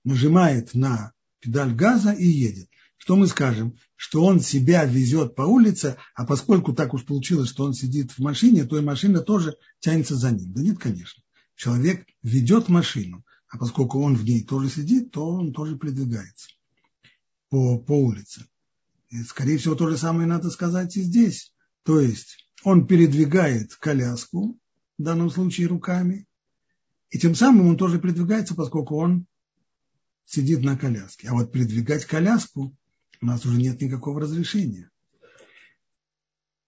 [0.05, 2.69] нажимает на педаль газа и едет.
[2.97, 3.79] Что мы скажем?
[3.97, 8.19] Что он себя везет по улице, а поскольку так уж получилось, что он сидит в
[8.19, 10.53] машине, то и машина тоже тянется за ним.
[10.53, 11.24] Да нет, конечно
[11.57, 16.49] человек ведет машину, а поскольку он в ней тоже сидит, то он тоже передвигается
[17.49, 18.47] по, по улице.
[19.11, 21.53] И, скорее всего, то же самое надо сказать и здесь.
[21.85, 24.59] То есть он передвигает коляску,
[24.99, 26.27] в данном случае руками,
[27.11, 29.27] и тем самым он тоже передвигается, поскольку он
[30.25, 31.29] сидит на коляске.
[31.29, 32.75] А вот передвигать коляску
[33.21, 34.91] у нас уже нет никакого разрешения.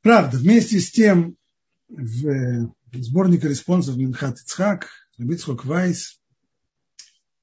[0.02, 1.36] Правда, вместе с тем
[1.88, 6.20] в сборнике респонсов Минхат Ицхак Рабицхок Вайс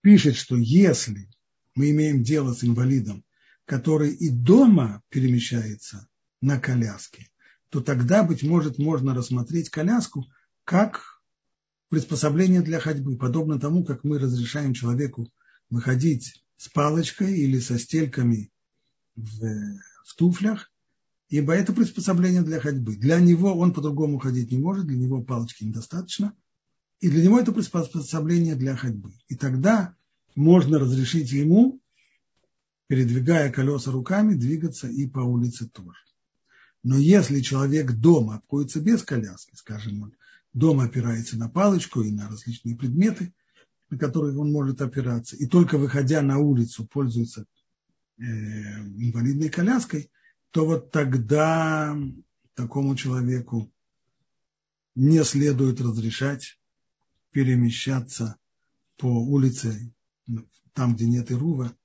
[0.01, 1.29] пишет, что если
[1.75, 3.23] мы имеем дело с инвалидом,
[3.65, 6.07] который и дома перемещается
[6.41, 7.29] на коляске,
[7.69, 10.25] то тогда, быть может, можно рассмотреть коляску
[10.63, 11.21] как
[11.89, 15.31] приспособление для ходьбы, подобно тому, как мы разрешаем человеку
[15.69, 18.51] выходить с палочкой или со стельками
[19.15, 20.72] в, в туфлях,
[21.33, 22.95] ибо это приспособление для ходьбы.
[22.95, 26.35] Для него он по-другому ходить не может, для него палочки недостаточно,
[26.99, 29.13] и для него это приспособление для ходьбы.
[29.29, 29.95] И тогда
[30.35, 31.81] можно разрешить ему,
[32.85, 35.97] передвигая колеса руками, двигаться и по улице тоже.
[36.83, 40.13] Но если человек дома обходится без коляски, скажем, он
[40.53, 43.33] дома опирается на палочку и на различные предметы,
[43.89, 47.47] на которые он может опираться, и только выходя на улицу пользуется
[48.19, 50.11] э, инвалидной коляской,
[50.53, 51.97] то вот тогда
[52.53, 53.73] такому человеку
[54.93, 56.59] не следует разрешать
[57.31, 58.37] перемещаться
[58.97, 59.91] по улице,
[60.73, 61.75] там, где нет Ирува,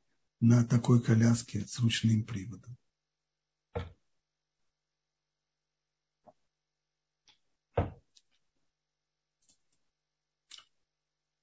[0.40, 2.76] на такой коляске с ручным приводом.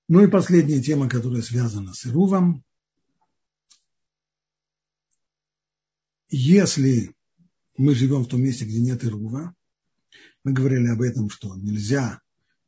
[0.07, 2.63] Ну и последняя тема, которая связана с Ирувом.
[6.37, 7.15] Если
[7.77, 9.55] мы живем в том месте, где нет Ирува,
[10.43, 12.21] мы говорили об этом, что нельзя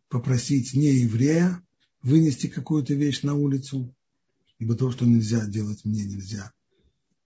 [0.07, 1.61] попросить не еврея
[2.01, 3.93] вынести какую-то вещь на улицу,
[4.57, 6.53] ибо то, что нельзя делать мне, нельзя,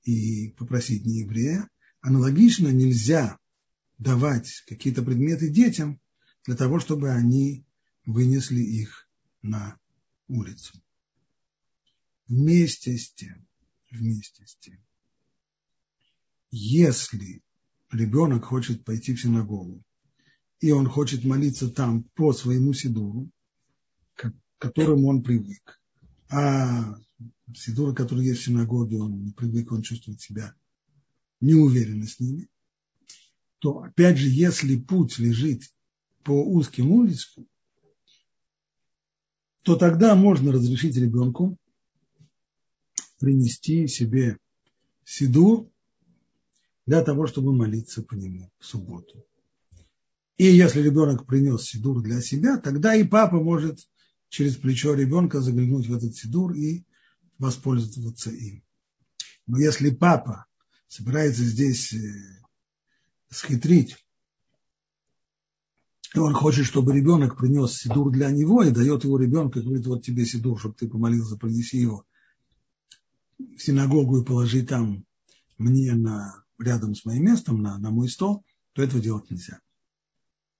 [0.04, 1.70] и попросить не еврея.
[2.00, 3.38] Аналогично нельзя
[4.00, 6.02] давать какие-то предметы детям
[6.48, 7.68] для того, чтобы они
[8.08, 9.08] вынесли их
[9.44, 9.78] на
[10.28, 10.74] улицу.
[12.28, 13.46] Вместе с тем,
[13.92, 14.80] вместе с тем,
[16.52, 17.42] если
[17.92, 19.82] ребенок хочет пойти в синагогу,
[20.60, 23.30] и он хочет молиться там по своему сидуру,
[24.14, 25.82] к которому он привык,
[26.30, 26.96] а
[27.56, 30.54] сидура, который есть в синагоге, он не привык, он чувствует себя
[31.40, 32.48] неуверенно с ними,
[33.60, 35.64] то опять же, если путь лежит
[36.24, 37.48] по узким улицам,
[39.64, 41.58] то тогда можно разрешить ребенку
[43.20, 44.38] принести себе
[45.06, 45.70] сидур
[46.86, 49.26] для того, чтобы молиться по нему в субботу.
[50.38, 53.80] И если ребенок принес сидур для себя, тогда и папа может
[54.30, 56.84] через плечо ребенка заглянуть в этот сидур и
[57.38, 58.64] воспользоваться им.
[59.46, 60.46] Но если папа
[60.88, 62.00] собирается здесь э,
[63.30, 63.98] схитрить
[66.14, 69.88] и он хочет, чтобы ребенок принес сидур для него и дает его ребенку, и говорит,
[69.88, 72.06] вот тебе сидур, чтобы ты помолился, принеси его
[73.38, 75.06] в синагогу и положи там
[75.58, 79.60] мне на, рядом с моим местом, на, на мой стол, то этого делать нельзя.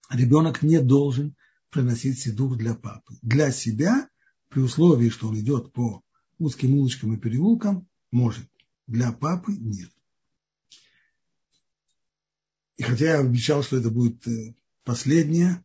[0.10, 1.36] Ребенок не должен
[1.70, 3.16] приносить сидур для папы.
[3.22, 4.10] Для себя,
[4.50, 6.02] при условии, что он идет по
[6.38, 8.46] узким улочкам и переулкам, может.
[8.88, 9.90] Для папы нет.
[12.78, 15.64] И хотя я обещал, что это будет э, Последнее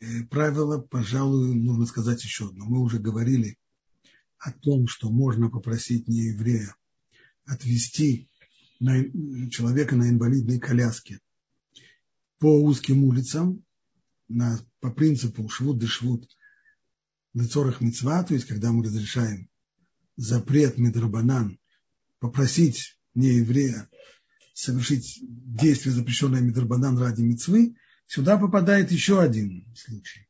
[0.00, 2.64] э, правило, пожалуй, нужно сказать еще одно.
[2.64, 3.58] Мы уже говорили
[4.38, 6.74] о том, что можно попросить нееврея
[7.44, 8.29] отвести
[8.80, 11.20] на, человека на инвалидной коляске
[12.38, 13.62] по узким улицам
[14.28, 16.28] на, по принципу швуд де швуд
[17.34, 19.48] лицорах мецва, то есть когда мы разрешаем
[20.16, 21.58] запрет медрабанан
[22.18, 23.88] попросить нееврея
[24.52, 30.28] совершить действие, запрещенное медрабанан ради мецвы, сюда попадает еще один случай.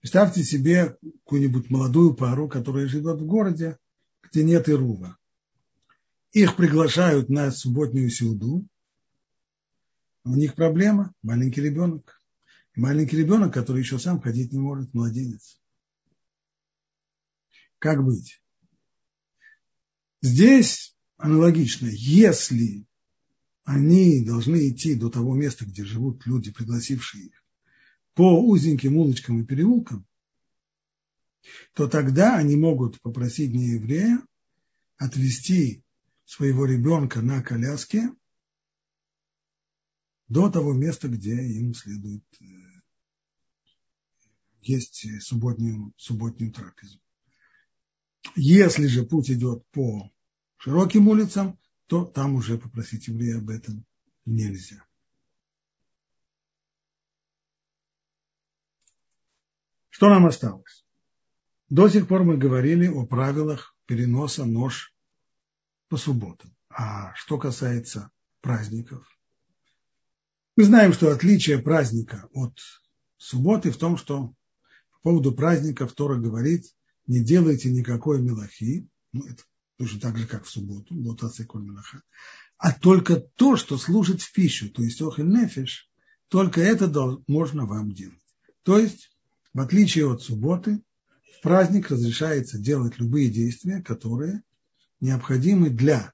[0.00, 3.78] Представьте себе какую-нибудь молодую пару, которая живет в городе,
[4.22, 5.16] где нет Ирува.
[6.34, 8.66] Их приглашают на субботнюю сюду.
[10.24, 12.20] У них проблема– маленький ребенок.
[12.74, 15.60] маленький ребенок, который еще сам ходить не может, младенец.
[17.78, 18.42] Как быть?
[20.22, 21.86] Здесь аналогично.
[21.86, 22.84] Если
[23.62, 27.44] они должны идти до того места, где живут люди, пригласившие их,
[28.14, 30.04] по узеньким улочкам и переулкам,
[31.74, 34.20] то тогда они могут попросить нееврея
[34.96, 35.83] отвезти
[36.24, 38.10] своего ребенка на коляске
[40.28, 42.44] до того места, где им следует э,
[44.62, 46.98] есть субботнюю, субботнюю трапезу.
[48.34, 50.10] Если же путь идет по
[50.56, 53.84] широким улицам, то там уже попросить еврея об этом
[54.24, 54.84] нельзя.
[59.90, 60.84] Что нам осталось?
[61.68, 64.93] До сих пор мы говорили о правилах переноса нож
[65.88, 66.54] по субботам.
[66.68, 68.10] А что касается
[68.40, 69.06] праздников,
[70.56, 72.58] мы знаем, что отличие праздника от
[73.16, 74.34] субботы в том, что
[74.92, 76.64] по поводу праздника Тора говорит,
[77.06, 79.42] не делайте никакой мелахи, ну, это
[79.76, 82.02] точно так же, как в субботу, мелаха,
[82.58, 85.90] а только то, что служит в пищу, то есть охель нефиш,
[86.28, 86.88] только это
[87.26, 88.18] можно вам делать.
[88.62, 89.10] То есть,
[89.52, 90.82] в отличие от субботы,
[91.36, 94.42] в праздник разрешается делать любые действия, которые
[95.04, 96.12] необходимы для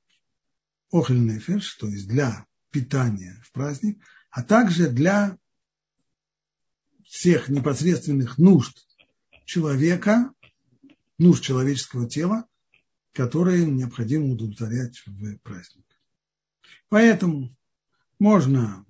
[0.91, 5.39] охель нефиш, то есть для питания в праздник, а также для
[7.05, 8.87] всех непосредственных нужд
[9.45, 10.33] человека,
[11.19, 12.47] нужд человеческого тела,
[13.13, 15.87] которые необходимо удовлетворять в праздник.
[16.89, 17.55] Поэтому
[18.19, 18.85] можно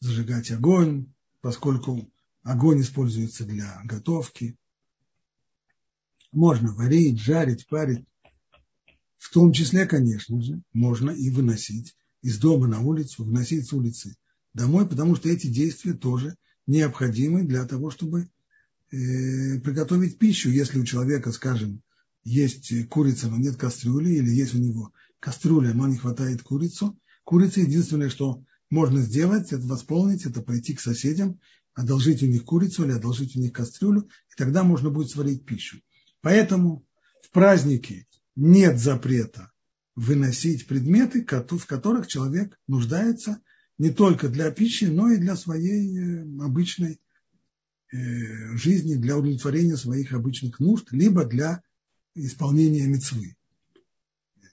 [0.00, 1.12] зажигать огонь,
[1.42, 2.10] поскольку
[2.42, 4.56] огонь используется для готовки.
[6.32, 8.06] Можно варить, жарить, парить.
[9.18, 14.16] В том числе, конечно же, можно и выносить из дома на улицу, выносить с улицы
[14.54, 18.28] домой, потому что эти действия тоже необходимы для того, чтобы
[18.90, 20.50] э, приготовить пищу.
[20.50, 21.82] Если у человека, скажем,
[22.24, 27.60] есть курица, но нет кастрюли, или есть у него кастрюля, но не хватает курицу, курица
[27.60, 31.40] единственное, что можно сделать, это восполнить, это пойти к соседям,
[31.74, 35.80] одолжить у них курицу или одолжить у них кастрюлю, и тогда можно будет сварить пищу.
[36.20, 36.84] Поэтому
[37.22, 38.07] в празднике
[38.38, 39.50] нет запрета
[39.96, 43.42] выносить предметы, в которых человек нуждается
[43.78, 47.00] не только для пищи, но и для своей э, обычной
[47.90, 51.62] э, жизни, для удовлетворения своих обычных нужд, либо для
[52.14, 53.36] исполнения мецвы.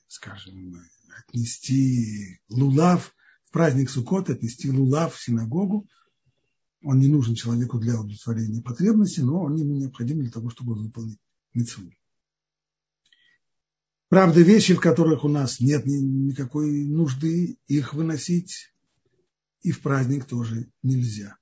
[0.08, 0.82] Скажем,
[1.20, 3.14] отнести лулав
[3.46, 5.88] в праздник Суккот, отнести лулав в синагогу.
[6.84, 11.20] Он не нужен человеку для удовлетворения потребностей, но он ему необходим для того, чтобы выполнить
[11.54, 11.92] мецву.
[14.10, 18.72] Правда, вещи, в которых у нас нет никакой нужды, их выносить
[19.62, 21.38] и в праздник тоже нельзя.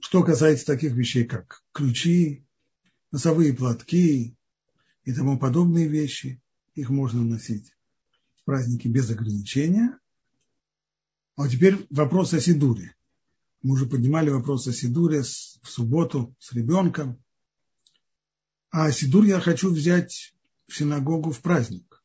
[0.00, 2.44] Что касается таких вещей, как ключи,
[3.12, 4.36] носовые платки
[5.04, 6.42] и тому подобные вещи,
[6.74, 7.72] их можно носить
[8.34, 9.96] в праздники без ограничения.
[11.36, 12.96] А теперь вопрос о Сидуре.
[13.62, 17.22] Мы уже поднимали вопрос о Сидуре в субботу с ребенком.
[18.72, 20.34] А Сидур я хочу взять
[20.66, 22.02] в синагогу в праздник.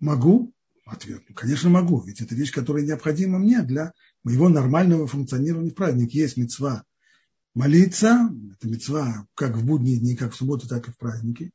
[0.00, 0.54] Могу?
[0.86, 3.92] Ответ, ну, конечно, могу, ведь это вещь, которая необходима мне для
[4.22, 6.12] моего нормального функционирования в праздник.
[6.12, 6.84] Есть мецва
[7.54, 11.52] молиться, это мецва как в будние дни, как в субботу, так и в праздники.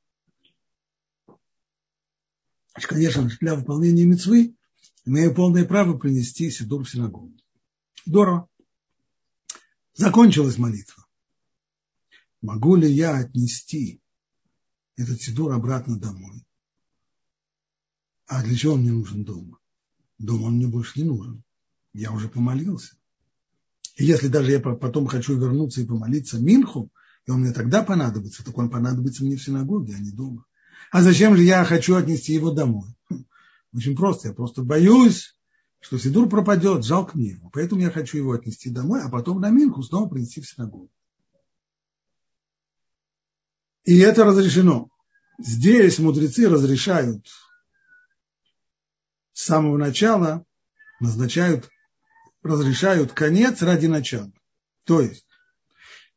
[2.73, 4.55] Конечно, для выполнения мецвы
[5.05, 7.33] имею полное право принести Сидур в синагогу.
[8.05, 8.47] Здорово.
[9.95, 11.08] Закончилась молитва.
[12.41, 14.01] Могу ли я отнести
[14.95, 16.45] этот Сидур обратно домой?
[18.27, 19.59] А для чего он мне нужен дома?
[20.17, 21.43] Дома он мне больше не нужен.
[21.93, 22.95] Я уже помолился.
[23.95, 26.89] И если даже я потом хочу вернуться и помолиться Минху,
[27.25, 30.45] и он мне тогда понадобится, так он понадобится мне в синагоге, а не дома.
[30.91, 32.87] А зачем же я хочу отнести его домой?
[33.09, 33.25] Хм,
[33.73, 34.29] очень просто.
[34.29, 35.35] Я просто боюсь,
[35.81, 37.49] что Сидур пропадет, жалко мне его.
[37.49, 40.89] Поэтому я хочу его отнести домой, а потом на Минху снова принести в синагогу.
[43.83, 44.89] И это разрешено.
[45.39, 47.27] Здесь мудрецы разрешают
[49.33, 50.45] с самого начала
[50.99, 51.69] назначают,
[52.43, 54.31] разрешают конец ради начала.
[54.83, 55.25] То есть,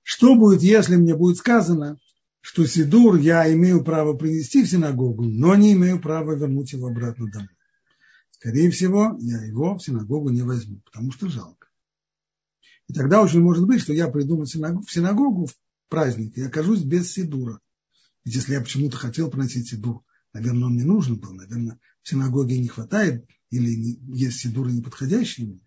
[0.03, 1.99] что будет, если мне будет сказано,
[2.41, 7.31] что Сидур я имею право принести в синагогу, но не имею права вернуть его обратно
[7.31, 7.49] домой.
[8.33, 11.69] Скорее всего, я его в синагогу не возьму, потому что жалко.
[12.89, 15.49] И тогда очень может быть, что я приду в синагогу, в синагогу
[15.93, 17.61] праздник и окажусь без Сидура.
[18.25, 22.59] Ведь если я почему-то хотел приносить Сидур, наверное, он не нужен был, наверное, в синагоге
[22.59, 25.61] не хватает или есть сидуры неподходящие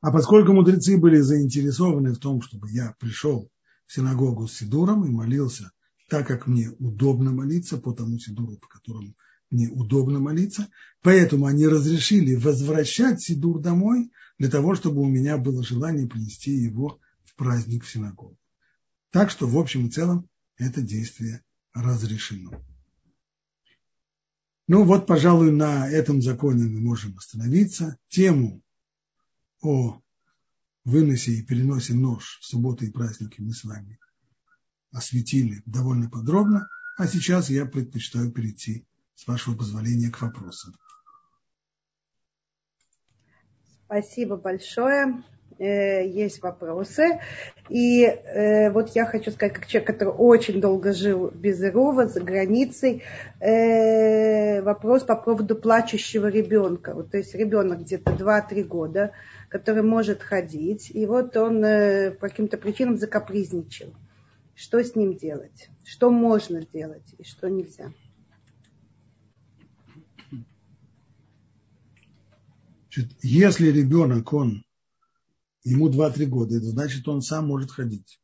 [0.00, 3.48] А поскольку мудрецы были заинтересованы в том, чтобы я пришел
[3.86, 5.70] в синагогу с сидуром и молился
[6.08, 9.14] так, как мне удобно молиться, по тому сидуру, по которому
[9.52, 10.66] мне удобно молиться,
[11.02, 16.98] поэтому они разрешили возвращать сидур домой для того, чтобы у меня было желание принести его
[17.22, 18.36] в праздник в синагогу.
[19.10, 21.42] Так что, в общем и целом, это действие
[21.72, 22.52] разрешено.
[24.68, 27.98] Ну вот, пожалуй, на этом законе мы можем остановиться.
[28.08, 28.62] Тему
[29.62, 30.00] о
[30.84, 33.98] выносе и переносе нож в субботы и праздники мы с вами
[34.92, 40.74] осветили довольно подробно, а сейчас я предпочитаю перейти, с вашего позволения, к вопросам.
[43.84, 45.22] Спасибо большое.
[45.58, 47.18] Э, есть вопросы.
[47.70, 52.20] И э, вот я хочу сказать, как человек, который очень долго жил без Ирова, за
[52.20, 53.02] границей,
[53.40, 56.92] э, вопрос по поводу плачущего ребенка.
[56.92, 59.12] Вот, то есть ребенок где-то 2-3 года,
[59.48, 63.94] который может ходить, и вот он э, по каким-то причинам закапризничал.
[64.54, 65.70] Что с ним делать?
[65.84, 67.92] Что можно делать и что нельзя?
[73.22, 74.65] Если ребенок, он
[75.66, 78.20] ему 2-3 года, это значит, он сам может ходить.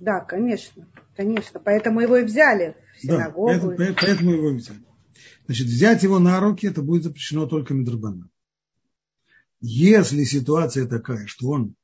[0.00, 1.60] Да, конечно, конечно.
[1.60, 3.48] Поэтому его и взяли в синагогу.
[3.48, 4.84] Да, поэтому, поэтому его и взяли.
[5.46, 8.30] Значит, взять его на руки, это будет запрещено только Мидрбаном.
[9.60, 11.74] Если ситуация такая, что он,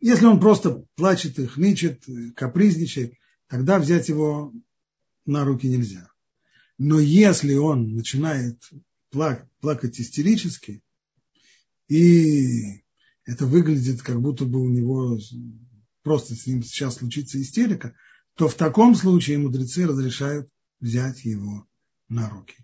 [0.00, 3.14] если он просто плачет и хнычет, капризничает,
[3.48, 4.52] тогда взять его
[5.24, 6.08] на руки нельзя.
[6.78, 8.60] Но если он начинает
[9.10, 10.82] плакать истерически,
[11.88, 12.82] и
[13.28, 15.18] это выглядит, как будто бы у него
[16.02, 17.94] просто с ним сейчас случится истерика,
[18.34, 20.48] то в таком случае мудрецы разрешают
[20.80, 21.66] взять его
[22.08, 22.56] на руки.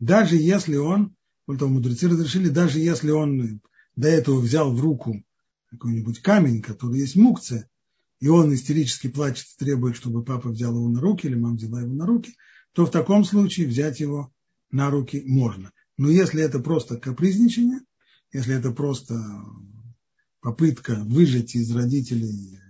[0.00, 1.14] Даже если он,
[1.46, 3.60] вот мудрецы разрешили, даже если он
[3.94, 5.22] до этого взял в руку
[5.70, 7.70] какой-нибудь камень, который есть мукция,
[8.18, 11.94] и он истерически плачет, требует, чтобы папа взял его на руки или мама взяла его
[11.94, 12.34] на руки,
[12.72, 14.32] то в таком случае взять его
[14.72, 15.70] на руки можно.
[15.96, 17.82] Но если это просто капризничание,
[18.32, 19.14] если это просто
[20.40, 22.60] попытка выжать из родителей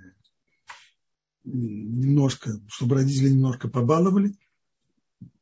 [1.45, 4.35] немножко, чтобы родители немножко побаловали,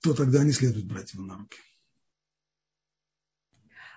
[0.01, 1.59] то тогда не следует брать его на руки.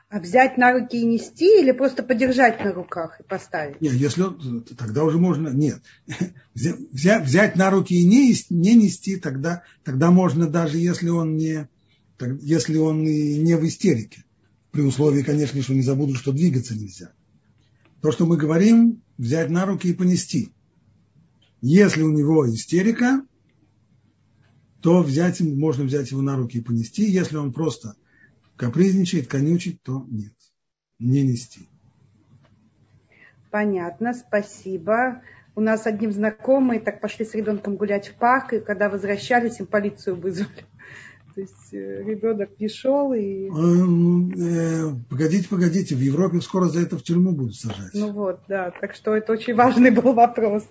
[0.09, 3.79] А взять на руки и нести или просто подержать на руках и поставить?
[3.79, 5.83] Нет, если он, тогда уже можно, нет.
[6.55, 11.69] Взять, взять на руки и не, не нести, тогда, тогда можно даже если он не,
[12.41, 14.25] если он и не в истерике.
[14.71, 17.13] При условии, конечно, что не забудут, что двигаться нельзя.
[18.01, 20.53] То, что мы говорим, взять на руки и понести.
[21.61, 23.21] Если у него истерика,
[24.81, 27.03] то взять, можно взять его на руки и понести.
[27.03, 27.95] Если он просто
[28.55, 30.33] капризничает, конючит, то нет,
[30.99, 31.67] не нести.
[33.51, 35.21] Понятно, спасибо.
[35.55, 39.65] У нас одним знакомые так пошли с ребенком гулять в парк, и когда возвращались, им
[39.65, 40.65] полицию вызвали.
[41.35, 43.49] То есть э, ребенок не шел и...
[45.09, 47.93] Погодите, погодите, в Европе скоро за это в тюрьму будут сажать.
[47.93, 50.63] Ну вот, да, так что это очень важный был вопрос.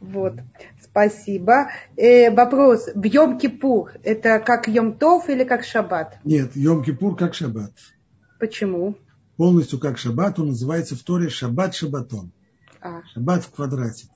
[0.00, 0.34] Вот,
[0.82, 1.68] спасибо.
[1.96, 6.18] Э, вопрос, в Йом-Кипур это как Йом-Тов или как Шаббат?
[6.24, 7.72] Нет, Йом-Кипур как Шаббат.
[8.38, 8.96] Почему?
[9.36, 12.32] Полностью как Шаббат, он называется в Торе Шаббат Шабатон.
[12.80, 13.02] А.
[13.12, 14.08] Шаббат в квадрате.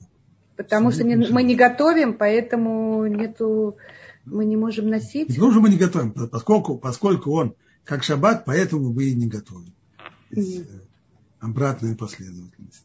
[0.57, 3.77] Потому что не, мы не готовим, поэтому нету
[4.25, 5.29] мы не можем носить?
[5.29, 6.13] Почему же мы не готовим?
[6.13, 7.55] Поскольку, поскольку он
[7.89, 9.73] как шаббат, поэтому мы и не готовим.
[10.31, 10.87] Есть mm.
[11.41, 12.85] обратная последовательность.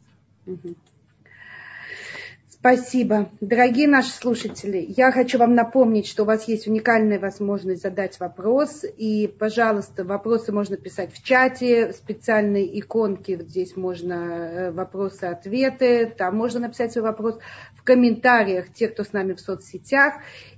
[2.65, 3.29] Спасибо.
[3.41, 8.85] Дорогие наши слушатели, я хочу вам напомнить, что у вас есть уникальная возможность задать вопрос.
[8.95, 16.37] И, пожалуйста, вопросы можно писать в чате, специальные иконки, вот здесь можно э, вопросы-ответы, там
[16.37, 17.37] можно написать свой вопрос
[17.75, 20.13] в комментариях, те, кто с нами в соцсетях,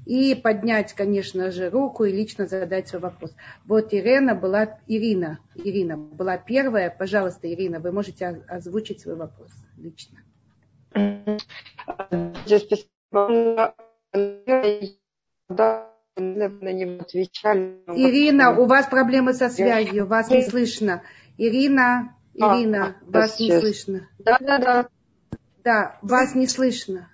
[0.05, 3.33] и поднять, конечно же, руку и лично задать свой вопрос.
[3.65, 6.95] Вот Ирина была, Ирина, Ирина была первая.
[6.95, 10.19] Пожалуйста, Ирина, вы можете озвучить свой вопрос лично.
[17.87, 21.03] Ирина, у вас проблемы со связью, вас не слышно.
[21.37, 24.07] Ирина, а, Ирина, вас не слышно.
[24.19, 24.87] Да, да, да.
[25.63, 27.09] Да, вас не слышно.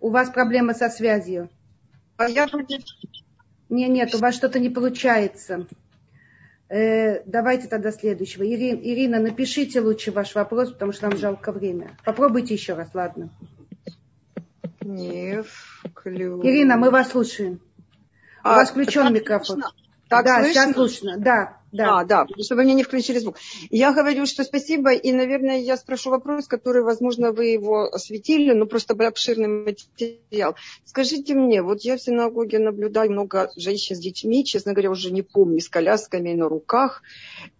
[0.00, 1.50] У вас проблемы со связью.
[2.16, 2.46] А я
[3.68, 5.66] нет, нет, у вас что-то не получается.
[6.68, 8.44] Э, давайте тогда следующего.
[8.44, 11.96] Ирина, Ирина, напишите лучше ваш вопрос, потому что нам жалко время.
[12.04, 13.30] Попробуйте еще раз, ладно.
[14.80, 16.42] Не вклю...
[16.44, 17.60] Ирина, мы вас слушаем.
[18.42, 19.62] А, У вас включен микрофон.
[19.62, 19.70] Слышно?
[20.08, 20.52] Так да, слышно?
[20.52, 21.55] сейчас слышно, да.
[21.76, 22.00] Да.
[22.00, 23.36] А, да, потому что вы мне не включили звук.
[23.70, 28.64] Я говорю, что спасибо, и, наверное, я спрошу вопрос, который, возможно, вы его осветили, но
[28.64, 30.56] просто обширный материал.
[30.84, 35.20] Скажите мне, вот я в синагоге наблюдаю много женщин с детьми, честно говоря, уже не
[35.20, 37.02] помню, с колясками на руках.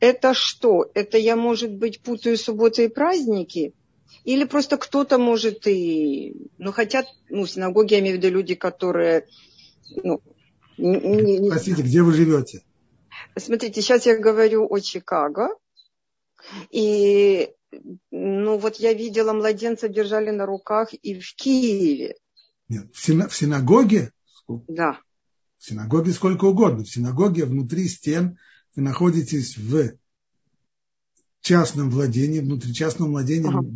[0.00, 0.90] Это что?
[0.94, 3.74] Это я, может быть, путаю субботы и праздники?
[4.24, 6.34] Или просто кто-то может и...
[6.56, 9.26] Ну, хотят, ну, в синагоге я имею в виду люди, которые...
[10.02, 10.22] Ну,
[10.78, 11.50] не, не...
[11.50, 12.62] Простите, где вы живете?
[13.38, 15.48] Смотрите, сейчас я говорю о Чикаго.
[16.70, 17.50] И
[18.10, 22.16] ну вот я видела, младенца держали на руках и в Киеве.
[22.68, 24.12] Нет, в, сина- в синагоге?
[24.48, 25.00] Да.
[25.58, 26.84] В синагоге сколько угодно.
[26.84, 28.38] В синагоге внутри стен
[28.74, 29.96] вы находитесь в
[31.40, 33.66] частном владении, внутри частного владения ага.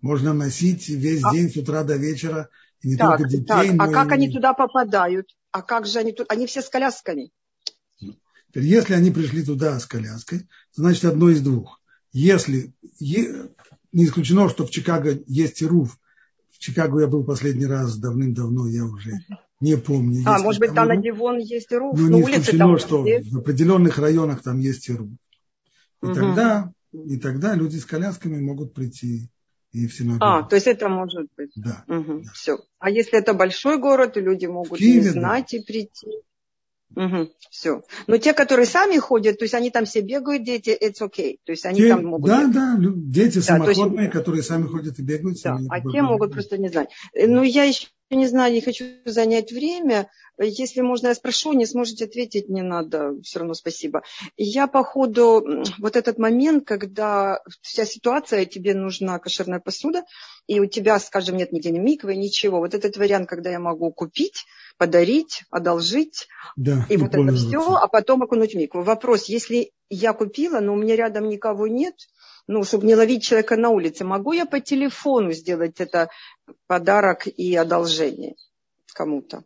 [0.00, 1.32] Можно носить весь а...
[1.32, 2.50] день с утра до вечера,
[2.82, 3.72] и не так, только детей, так.
[3.72, 4.14] но А как и...
[4.14, 5.34] они туда попадают?
[5.50, 6.30] А как же они тут?
[6.30, 7.30] Они все с колясками.
[8.54, 11.80] Если они пришли туда с коляской, значит одно из двух.
[12.12, 12.72] Если
[13.94, 15.98] не исключено, что в Чикаго есть и руф.
[16.50, 19.12] В Чикаго я был последний раз давным-давно, я уже
[19.60, 20.22] не помню.
[20.26, 23.32] А, может быть, там на Дивон есть и руф, но не исключено, что есть.
[23.32, 25.10] в определенных районах там есть и руф.
[26.02, 26.14] И угу.
[26.14, 29.30] тогда, и тогда люди с колясками могут прийти
[29.72, 30.24] и в синагогу.
[30.24, 31.50] А, то есть это может быть.
[31.56, 31.84] Да.
[31.88, 32.22] Угу.
[32.24, 32.30] да.
[32.32, 32.58] Все.
[32.78, 35.56] А если это большой город, и люди могут Киеве, не знать да.
[35.56, 36.08] и прийти?
[36.96, 37.82] Угу, все.
[38.06, 41.38] Но те, которые сами ходят, то есть они там все бегают, дети, it's okay.
[41.44, 42.28] То есть они те, там могут...
[42.28, 44.12] Да, да, дети да, самоходные, есть...
[44.12, 45.38] которые сами ходят и бегают.
[45.42, 46.90] Да, а те могут просто не знать.
[47.14, 50.08] Ну, я еще не знаю, не хочу занять время.
[50.38, 54.02] Если можно, я спрошу, не сможете ответить, не надо, все равно спасибо.
[54.36, 60.02] Я по ходу, вот этот момент, когда вся ситуация, тебе нужна кошерная посуда,
[60.46, 62.58] и у тебя, скажем, нет ни миквы, ничего.
[62.58, 64.44] Вот этот вариант, когда я могу купить,
[64.76, 68.82] подарить, одолжить, да, и вот это все, а потом окунуть в микву.
[68.82, 71.94] Вопрос, если я купила, но у меня рядом никого нет,
[72.46, 76.10] ну, чтобы не ловить человека на улице, могу я по телефону сделать это
[76.66, 78.34] подарок и одолжение
[78.92, 79.44] кому-то?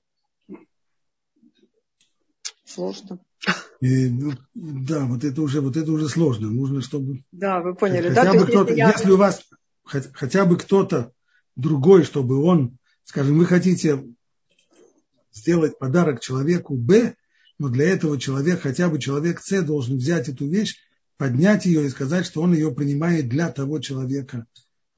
[2.64, 3.18] Сложно.
[3.80, 6.50] И, ну, да, вот это уже, вот это уже сложно.
[6.50, 7.22] Нужно, чтобы.
[7.32, 8.38] Да, вы поняли, хотя да?
[8.38, 8.90] Бы кто-то, если, я...
[8.90, 9.42] если у вас
[9.84, 11.12] хотя, хотя бы кто-то
[11.56, 14.04] другой, чтобы он, скажем, вы хотите
[15.39, 17.14] сделать подарок человеку Б,
[17.59, 20.76] но для этого человек, хотя бы человек С должен взять эту вещь,
[21.16, 24.47] поднять ее и сказать, что он ее принимает для того человека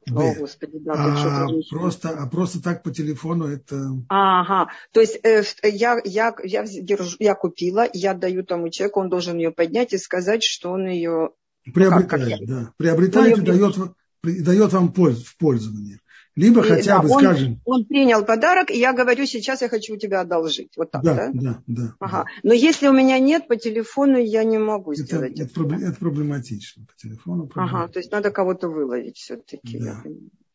[0.06, 0.30] Б.
[0.30, 3.90] О, Господи, да, а, просто, а просто так по телефону это...
[4.08, 9.08] Ага, то есть э, я, я, я, держу, я купила, я даю тому человеку, он
[9.08, 11.30] должен ее поднять и сказать, что он ее...
[11.74, 12.72] Приобретает, как, как да.
[12.78, 13.76] Приобретает и дает,
[14.22, 16.00] дает вам пользу, в пользование.
[16.36, 17.60] Либо хотя да, бы, он, скажем...
[17.64, 20.72] Он принял подарок, и я говорю, сейчас я хочу у тебя одолжить.
[20.76, 21.14] Вот так, да?
[21.14, 21.94] Да, да, да.
[21.98, 22.24] Ага.
[22.42, 25.62] Но если у меня нет, по телефону я не могу это, сделать это.
[25.62, 26.86] Это, это проблематично.
[26.86, 27.82] По телефону проблематично.
[27.82, 29.78] Ага, то есть надо кого-то выловить все-таки.
[29.78, 30.02] Да.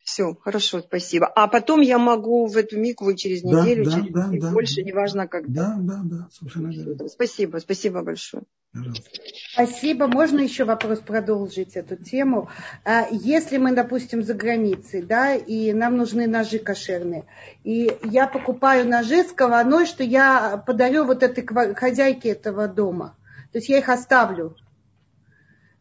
[0.06, 1.26] Все, хорошо, спасибо.
[1.26, 4.82] А потом я могу в эту микву через неделю, да, через да, да, больше, да.
[4.82, 5.74] неважно когда.
[5.74, 7.08] Да, да, да, совершенно верно.
[7.08, 8.44] Спасибо, спасибо большое.
[8.72, 9.10] Пожалуйста.
[9.52, 10.06] Спасибо.
[10.06, 12.48] Можно еще вопрос продолжить эту тему?
[12.84, 17.24] А, Если мы, допустим, за границей, да, и нам нужны ножи кошерные,
[17.64, 21.44] и я покупаю ножи с кованой, что я подарю вот этой
[21.74, 23.16] хозяйке этого дома,
[23.50, 24.56] то есть я их оставлю,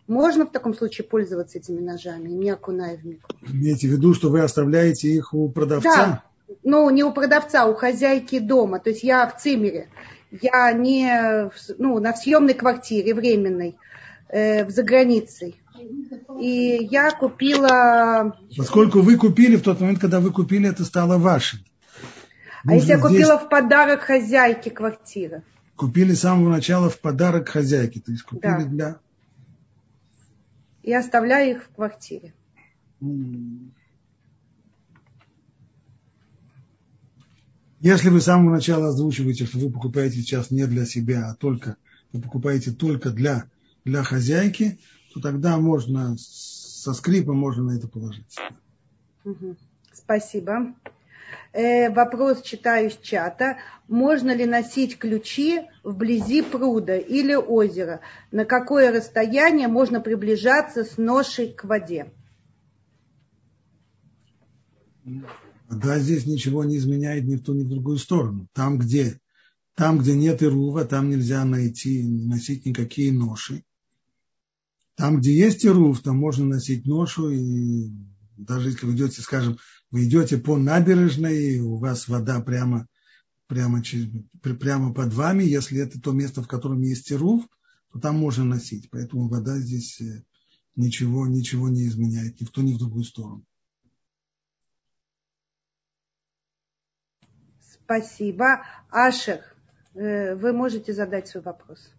[0.07, 3.27] можно в таком случае пользоваться этими ножами, не окуная в микро?
[3.47, 5.95] Имейте в виду, что вы оставляете их у продавца?
[5.95, 6.23] Да,
[6.63, 8.79] ну не у продавца, а у хозяйки дома.
[8.79, 9.87] То есть я в цимере,
[10.31, 13.77] я не ну, на съемной квартире временной,
[14.29, 15.59] э, за границей.
[16.39, 18.37] И я купила...
[18.57, 21.59] Поскольку вы купили, в тот момент, когда вы купили, это стало вашим.
[22.67, 25.43] А если я купила в подарок хозяйке квартиры?
[25.75, 28.65] Купили с самого начала в подарок хозяйке, то есть купили Да.
[28.65, 28.99] для
[30.85, 32.33] и оставляю их в квартире.
[37.79, 41.77] Если вы с самого начала озвучиваете, что вы покупаете сейчас не для себя, а только
[42.13, 43.49] вы покупаете только для,
[43.83, 44.79] для хозяйки,
[45.13, 48.41] то тогда можно со скрипом можно на это положиться.
[49.91, 50.75] Спасибо.
[51.53, 53.57] Э, вопрос читаю из чата.
[53.87, 58.01] Можно ли носить ключи вблизи пруда или озера?
[58.31, 62.11] На какое расстояние можно приближаться с ношей к воде?
[65.69, 68.47] Да, здесь ничего не изменяет ни в ту, ни в другую сторону.
[68.53, 69.19] Там, где,
[69.75, 73.63] там, где нет ирува, там нельзя найти, носить никакие ноши.
[74.95, 77.89] Там, где есть ирув, там можно носить ношу, и
[78.37, 79.57] даже если вы идете, скажем,
[79.91, 82.87] вы идете по набережной, у вас вода прямо,
[83.47, 84.09] прямо, через,
[84.41, 87.47] прямо под вами, если это то место, в котором есть ирув,
[87.91, 88.89] то там можно носить.
[88.89, 90.23] Поэтому вода здесь э,
[90.75, 93.45] ничего, ничего не изменяет ни в ту, ни в другую сторону.
[97.61, 98.65] Спасибо.
[98.89, 99.41] Ашер,
[99.93, 101.91] э, вы можете задать свой вопрос.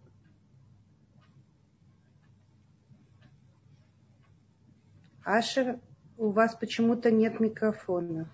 [5.23, 5.79] Ашер,
[6.17, 8.29] у вас почему-то нет микрофона.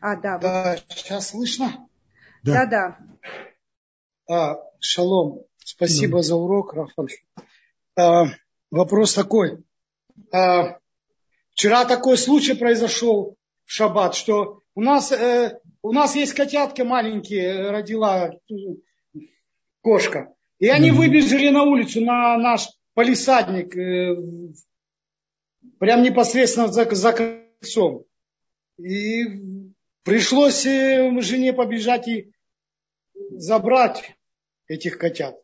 [0.00, 0.38] А, да.
[0.38, 1.88] Да, сейчас слышно?
[2.42, 2.98] Да, да.
[4.28, 5.42] А, шалом.
[5.58, 7.10] Спасибо за урок, Рафаль.
[7.96, 8.26] А,
[8.70, 9.64] вопрос такой.
[10.32, 10.78] А,
[11.52, 17.70] вчера такой случай произошел в шаббат, что у нас, э, у нас есть котятки маленькие,
[17.70, 18.30] родила
[19.80, 20.34] кошка.
[20.58, 24.16] И они выбежали на улицу, на наш полисадник, э,
[25.78, 28.04] прям непосредственно за, за кольцом.
[28.78, 29.24] И
[30.02, 32.32] пришлось э, жене побежать и
[33.30, 34.16] забрать
[34.68, 35.36] этих котят.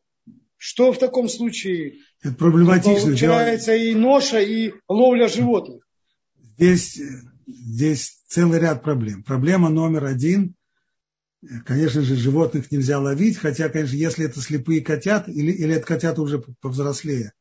[0.57, 1.99] Что в таком случае?
[2.23, 3.09] Это проблематично.
[3.09, 5.85] Получается и ноша, и ловля животных.
[6.57, 7.01] Здесь,
[7.47, 9.25] здесь целый ряд проблем.
[9.25, 10.55] Проблема номер один.
[11.67, 16.23] Конечно же, животных нельзя ловить, хотя, конечно, если это слепые котят, или, или это котята
[16.23, 17.33] уже повзрослее.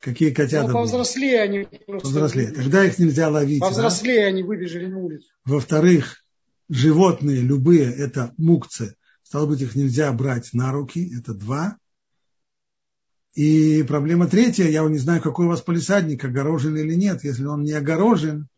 [0.00, 0.68] Какие котята?
[0.68, 1.68] Ну, повзрослее они.
[1.86, 2.52] Повзрослее.
[2.52, 3.60] Тогда их нельзя ловить.
[3.60, 4.26] Повзрослее да?
[4.28, 5.28] они выбежали на улицу.
[5.44, 6.24] Во-вторых,
[6.70, 11.76] животные любые, это мукцы, стало быть, их нельзя брать на руки, это два.
[13.34, 17.22] И проблема третья, я не знаю, какой у вас полисадник, огорожен или нет.
[17.22, 18.48] Если он не огорожен,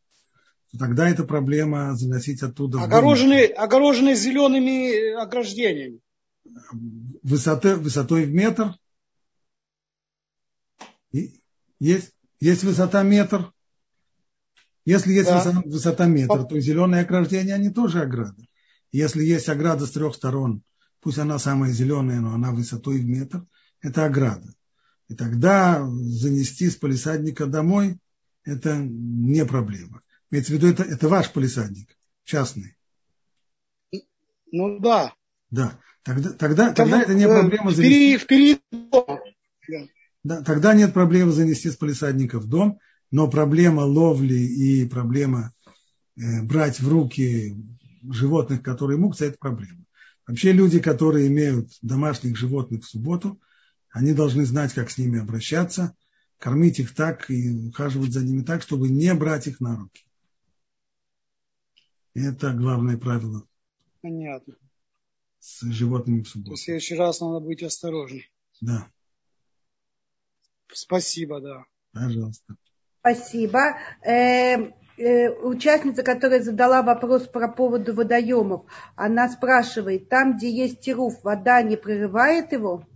[0.70, 2.80] то тогда это проблема заносить оттуда.
[2.80, 6.00] Огороженный, огороженный зелеными ограждениями.
[7.22, 8.74] Высоты, высотой в метр.
[11.12, 11.42] И
[11.82, 13.52] есть, есть высота метр.
[14.84, 15.38] Если есть да.
[15.38, 18.48] высота, высота метр, то зеленые ограждения, они тоже ограды.
[18.92, 20.62] Если есть ограда с трех сторон,
[21.00, 23.44] пусть она самая зеленая, но она высотой в метр,
[23.80, 24.54] это ограда.
[25.08, 27.98] И тогда занести с полисадника домой–
[28.44, 30.02] это не проблема.
[30.30, 32.76] Имеется в виду, это, это ваш полисадник, частный.
[34.52, 35.14] Ну да.
[35.50, 35.78] Да.
[36.04, 38.18] Тогда, тогда, тогда это не проблема занести.
[38.18, 38.60] Впереди,
[40.24, 42.78] Да, тогда нет проблемы занести с полисадника в дом,
[43.10, 45.52] но проблема ловли и проблема
[46.16, 47.56] э, брать в руки
[48.08, 49.84] животных, которые мукцы, это проблема.
[50.26, 53.40] Вообще люди, которые имеют домашних животных в субботу,
[53.90, 55.94] они должны знать, как с ними обращаться,
[56.38, 60.04] кормить их так и ухаживать за ними так, чтобы не брать их на руки.
[62.14, 63.46] Это главное правило.
[64.00, 64.56] Понятно.
[65.40, 66.56] С животными в субботу.
[66.56, 68.30] В следующий раз надо быть осторожней.
[68.60, 68.88] Да.
[70.74, 71.64] Спасибо, да.
[71.92, 72.56] Пожалуйста.
[73.00, 73.76] Спасибо.
[74.04, 78.64] Э, э, участница, которая задала вопрос про поводу водоемов,
[78.94, 82.86] она спрашивает, там, где есть тируф, вода не прерывает его?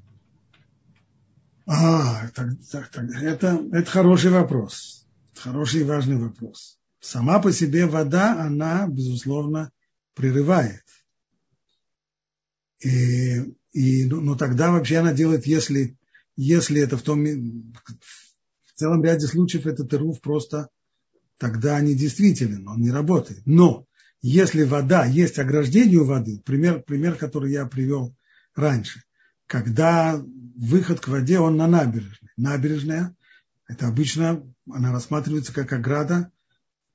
[1.67, 3.05] А, так, так, так.
[3.23, 5.07] Это, это хороший вопрос.
[5.35, 6.79] Хороший и важный вопрос.
[7.01, 9.71] Сама по себе вода, она, безусловно,
[10.15, 10.85] прерывает.
[12.81, 15.97] И, и, ну, но тогда вообще она делает, если,
[16.37, 20.69] если это в том, в целом ряде случаев этот ируф просто
[21.39, 23.43] тогда не действителен, он не работает.
[23.47, 23.87] Но
[24.23, 28.15] если вода, есть ограждение у воды, пример, пример, который я привел
[28.55, 29.03] раньше,
[29.47, 30.23] когда
[30.57, 32.31] выход к воде, он на набережной.
[32.37, 33.15] Набережная,
[33.69, 36.31] это обычно, она рассматривается как ограда,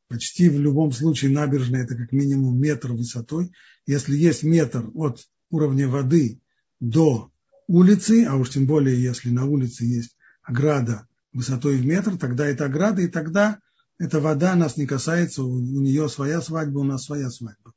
[0.08, 3.52] почти в любом случае набережная это как минимум метр высотой.
[3.86, 6.42] Если есть метр от уровня воды
[6.80, 7.31] до
[7.72, 12.66] улицы, а уж тем более если на улице есть ограда высотой в метр, тогда это
[12.66, 13.60] ограда, и тогда
[13.98, 17.74] эта вода нас не касается, у нее своя свадьба, у нас своя свадьба.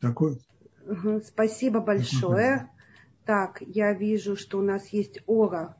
[0.00, 0.38] Такой.
[1.24, 2.70] Спасибо большое.
[3.24, 5.76] Так, я вижу, что у нас есть Ора.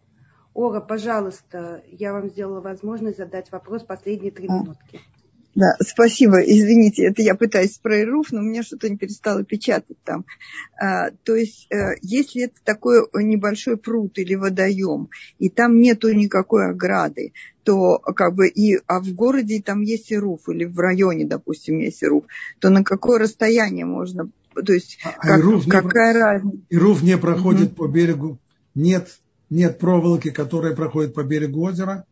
[0.55, 4.53] Ора, пожалуйста, я вам сделала возможность задать вопрос последние три а.
[4.53, 5.01] минутки.
[5.55, 6.39] Да, спасибо.
[6.41, 10.25] Извините, это я пытаюсь про Ируф, но у меня что-то не перестало печатать там.
[10.81, 16.71] А, то есть, э, если это такой небольшой пруд или водоем, и там нету никакой
[16.71, 17.33] ограды,
[17.65, 22.03] то как бы и, а в городе там есть Ируф, или в районе, допустим, есть
[22.03, 22.25] Ируф,
[22.61, 26.59] то на какое расстояние можно, то есть а как, Ируф какая не, разница?
[26.71, 27.75] Ируф не проходит угу.
[27.75, 28.39] по берегу,
[28.75, 29.09] нет,
[29.51, 32.05] нет проволоки, которая проходит по берегу озера,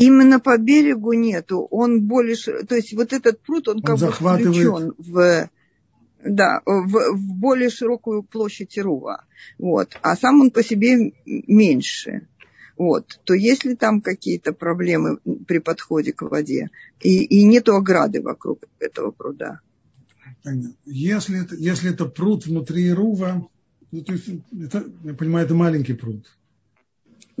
[0.00, 2.34] Именно по берегу нету, он более,
[2.64, 5.50] то есть вот этот пруд, он, он как бы включен в,
[6.24, 9.24] да, в, в более широкую площадь Рува,
[9.58, 12.26] вот, а сам он по себе меньше,
[12.78, 16.70] вот, то если там какие-то проблемы при подходе к воде,
[17.02, 19.60] и, и нету ограды вокруг этого пруда.
[20.86, 23.46] Если это, если это пруд внутри Рува,
[23.92, 26.24] ну, то есть это, я понимаю, это маленький пруд.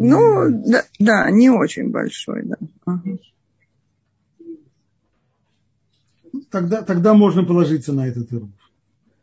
[0.02, 2.56] Ну, да, да, не очень большой, да.
[2.86, 3.18] Ага.
[6.50, 8.48] Тогда, тогда можно положиться на этот ируф.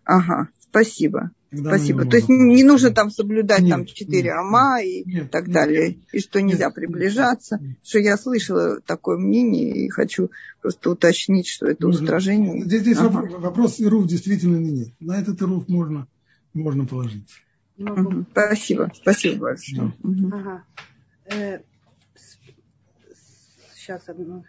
[0.04, 1.32] Ага, спасибо.
[1.50, 2.06] Тогда спасибо.
[2.06, 5.98] То есть не нужно там соблюдать нет, там четыре ама и нет, так нет, далее,
[6.12, 7.58] и что нельзя нет, приближаться.
[7.60, 7.78] Нет.
[7.84, 10.30] Что я слышала такое мнение и хочу
[10.62, 12.04] просто уточнить, что это нужно.
[12.04, 12.64] устражение.
[12.66, 13.10] Здесь, здесь ага.
[13.10, 14.90] вопрос, вопрос ируф действительно нет.
[15.00, 16.08] На этот ируф можно,
[16.54, 17.36] можно положиться.
[17.78, 18.26] Угу.
[18.32, 19.94] Спасибо, спасибо большое.
[20.04, 20.30] Угу.
[20.34, 20.64] Ага.
[21.26, 21.60] Э,
[23.76, 24.46] сейчас одну.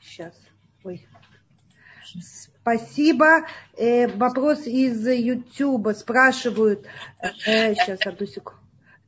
[0.00, 0.34] Сейчас.
[0.84, 1.06] Ой.
[2.60, 3.46] Спасибо.
[3.76, 6.86] Э, вопрос из YouTube спрашивают.
[7.46, 8.60] Э, сейчас, одну секунду.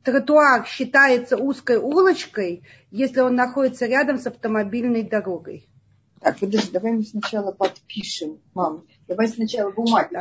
[0.03, 5.67] Тротуар считается узкой улочкой, если он находится рядом с автомобильной дорогой.
[6.21, 8.39] Так, подожди, давай мы сначала подпишем.
[8.53, 10.15] Мам, давай сначала бумагу.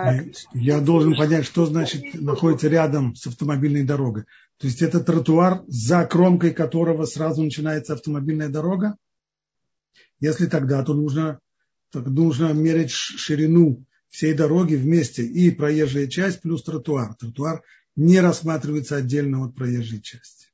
[0.55, 4.24] Я должен понять, что значит находится рядом с автомобильной дорогой.
[4.57, 8.97] То есть это тротуар, за кромкой которого сразу начинается автомобильная дорога?
[10.18, 11.39] Если тогда, то нужно
[11.91, 17.14] так нужно мерить ширину всей дороги вместе и проезжая часть плюс тротуар.
[17.14, 17.62] Тротуар
[17.95, 20.49] не рассматривается отдельно от проезжей части.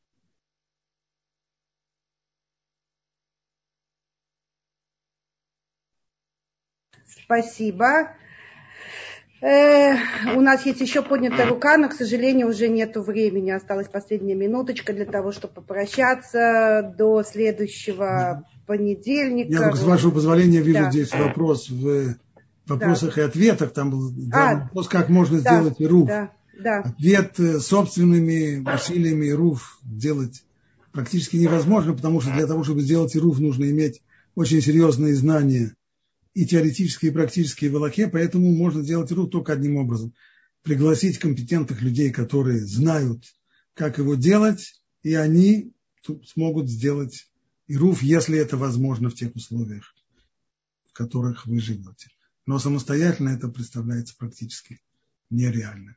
[7.07, 8.16] Спасибо.
[9.45, 9.99] Э,
[10.34, 13.51] у нас есть еще поднятая рука, но, к сожалению, уже нет времени.
[13.51, 19.53] Осталась последняя минуточка для того, чтобы попрощаться до следующего понедельника.
[19.53, 20.90] Я, с вашего позволения, вижу да.
[20.90, 22.16] здесь вопрос в
[22.66, 23.20] вопросах да.
[23.20, 23.72] и ответах.
[23.74, 26.07] Там был а, вопрос, как можно да, сделать ИРУФ.
[26.07, 26.78] Да, да.
[26.78, 30.42] Ответ э, собственными усилиями ИРУФ делать
[30.90, 34.01] практически невозможно, потому что для того, чтобы сделать ИРУФ, нужно иметь
[34.36, 35.74] очень серьезные знания
[36.35, 40.14] и теоретические, и практические в Аллахе, поэтому можно сделать ИРУФ только одним образом.
[40.62, 43.24] Пригласить компетентных людей, которые знают,
[43.74, 45.72] как его делать, и они
[46.26, 47.30] смогут сделать
[47.66, 49.95] и руф, если это возможно в тех условиях,
[50.89, 52.11] в которых вы живете.
[52.47, 54.80] Но самостоятельно это представляется практически
[55.30, 55.97] нереально.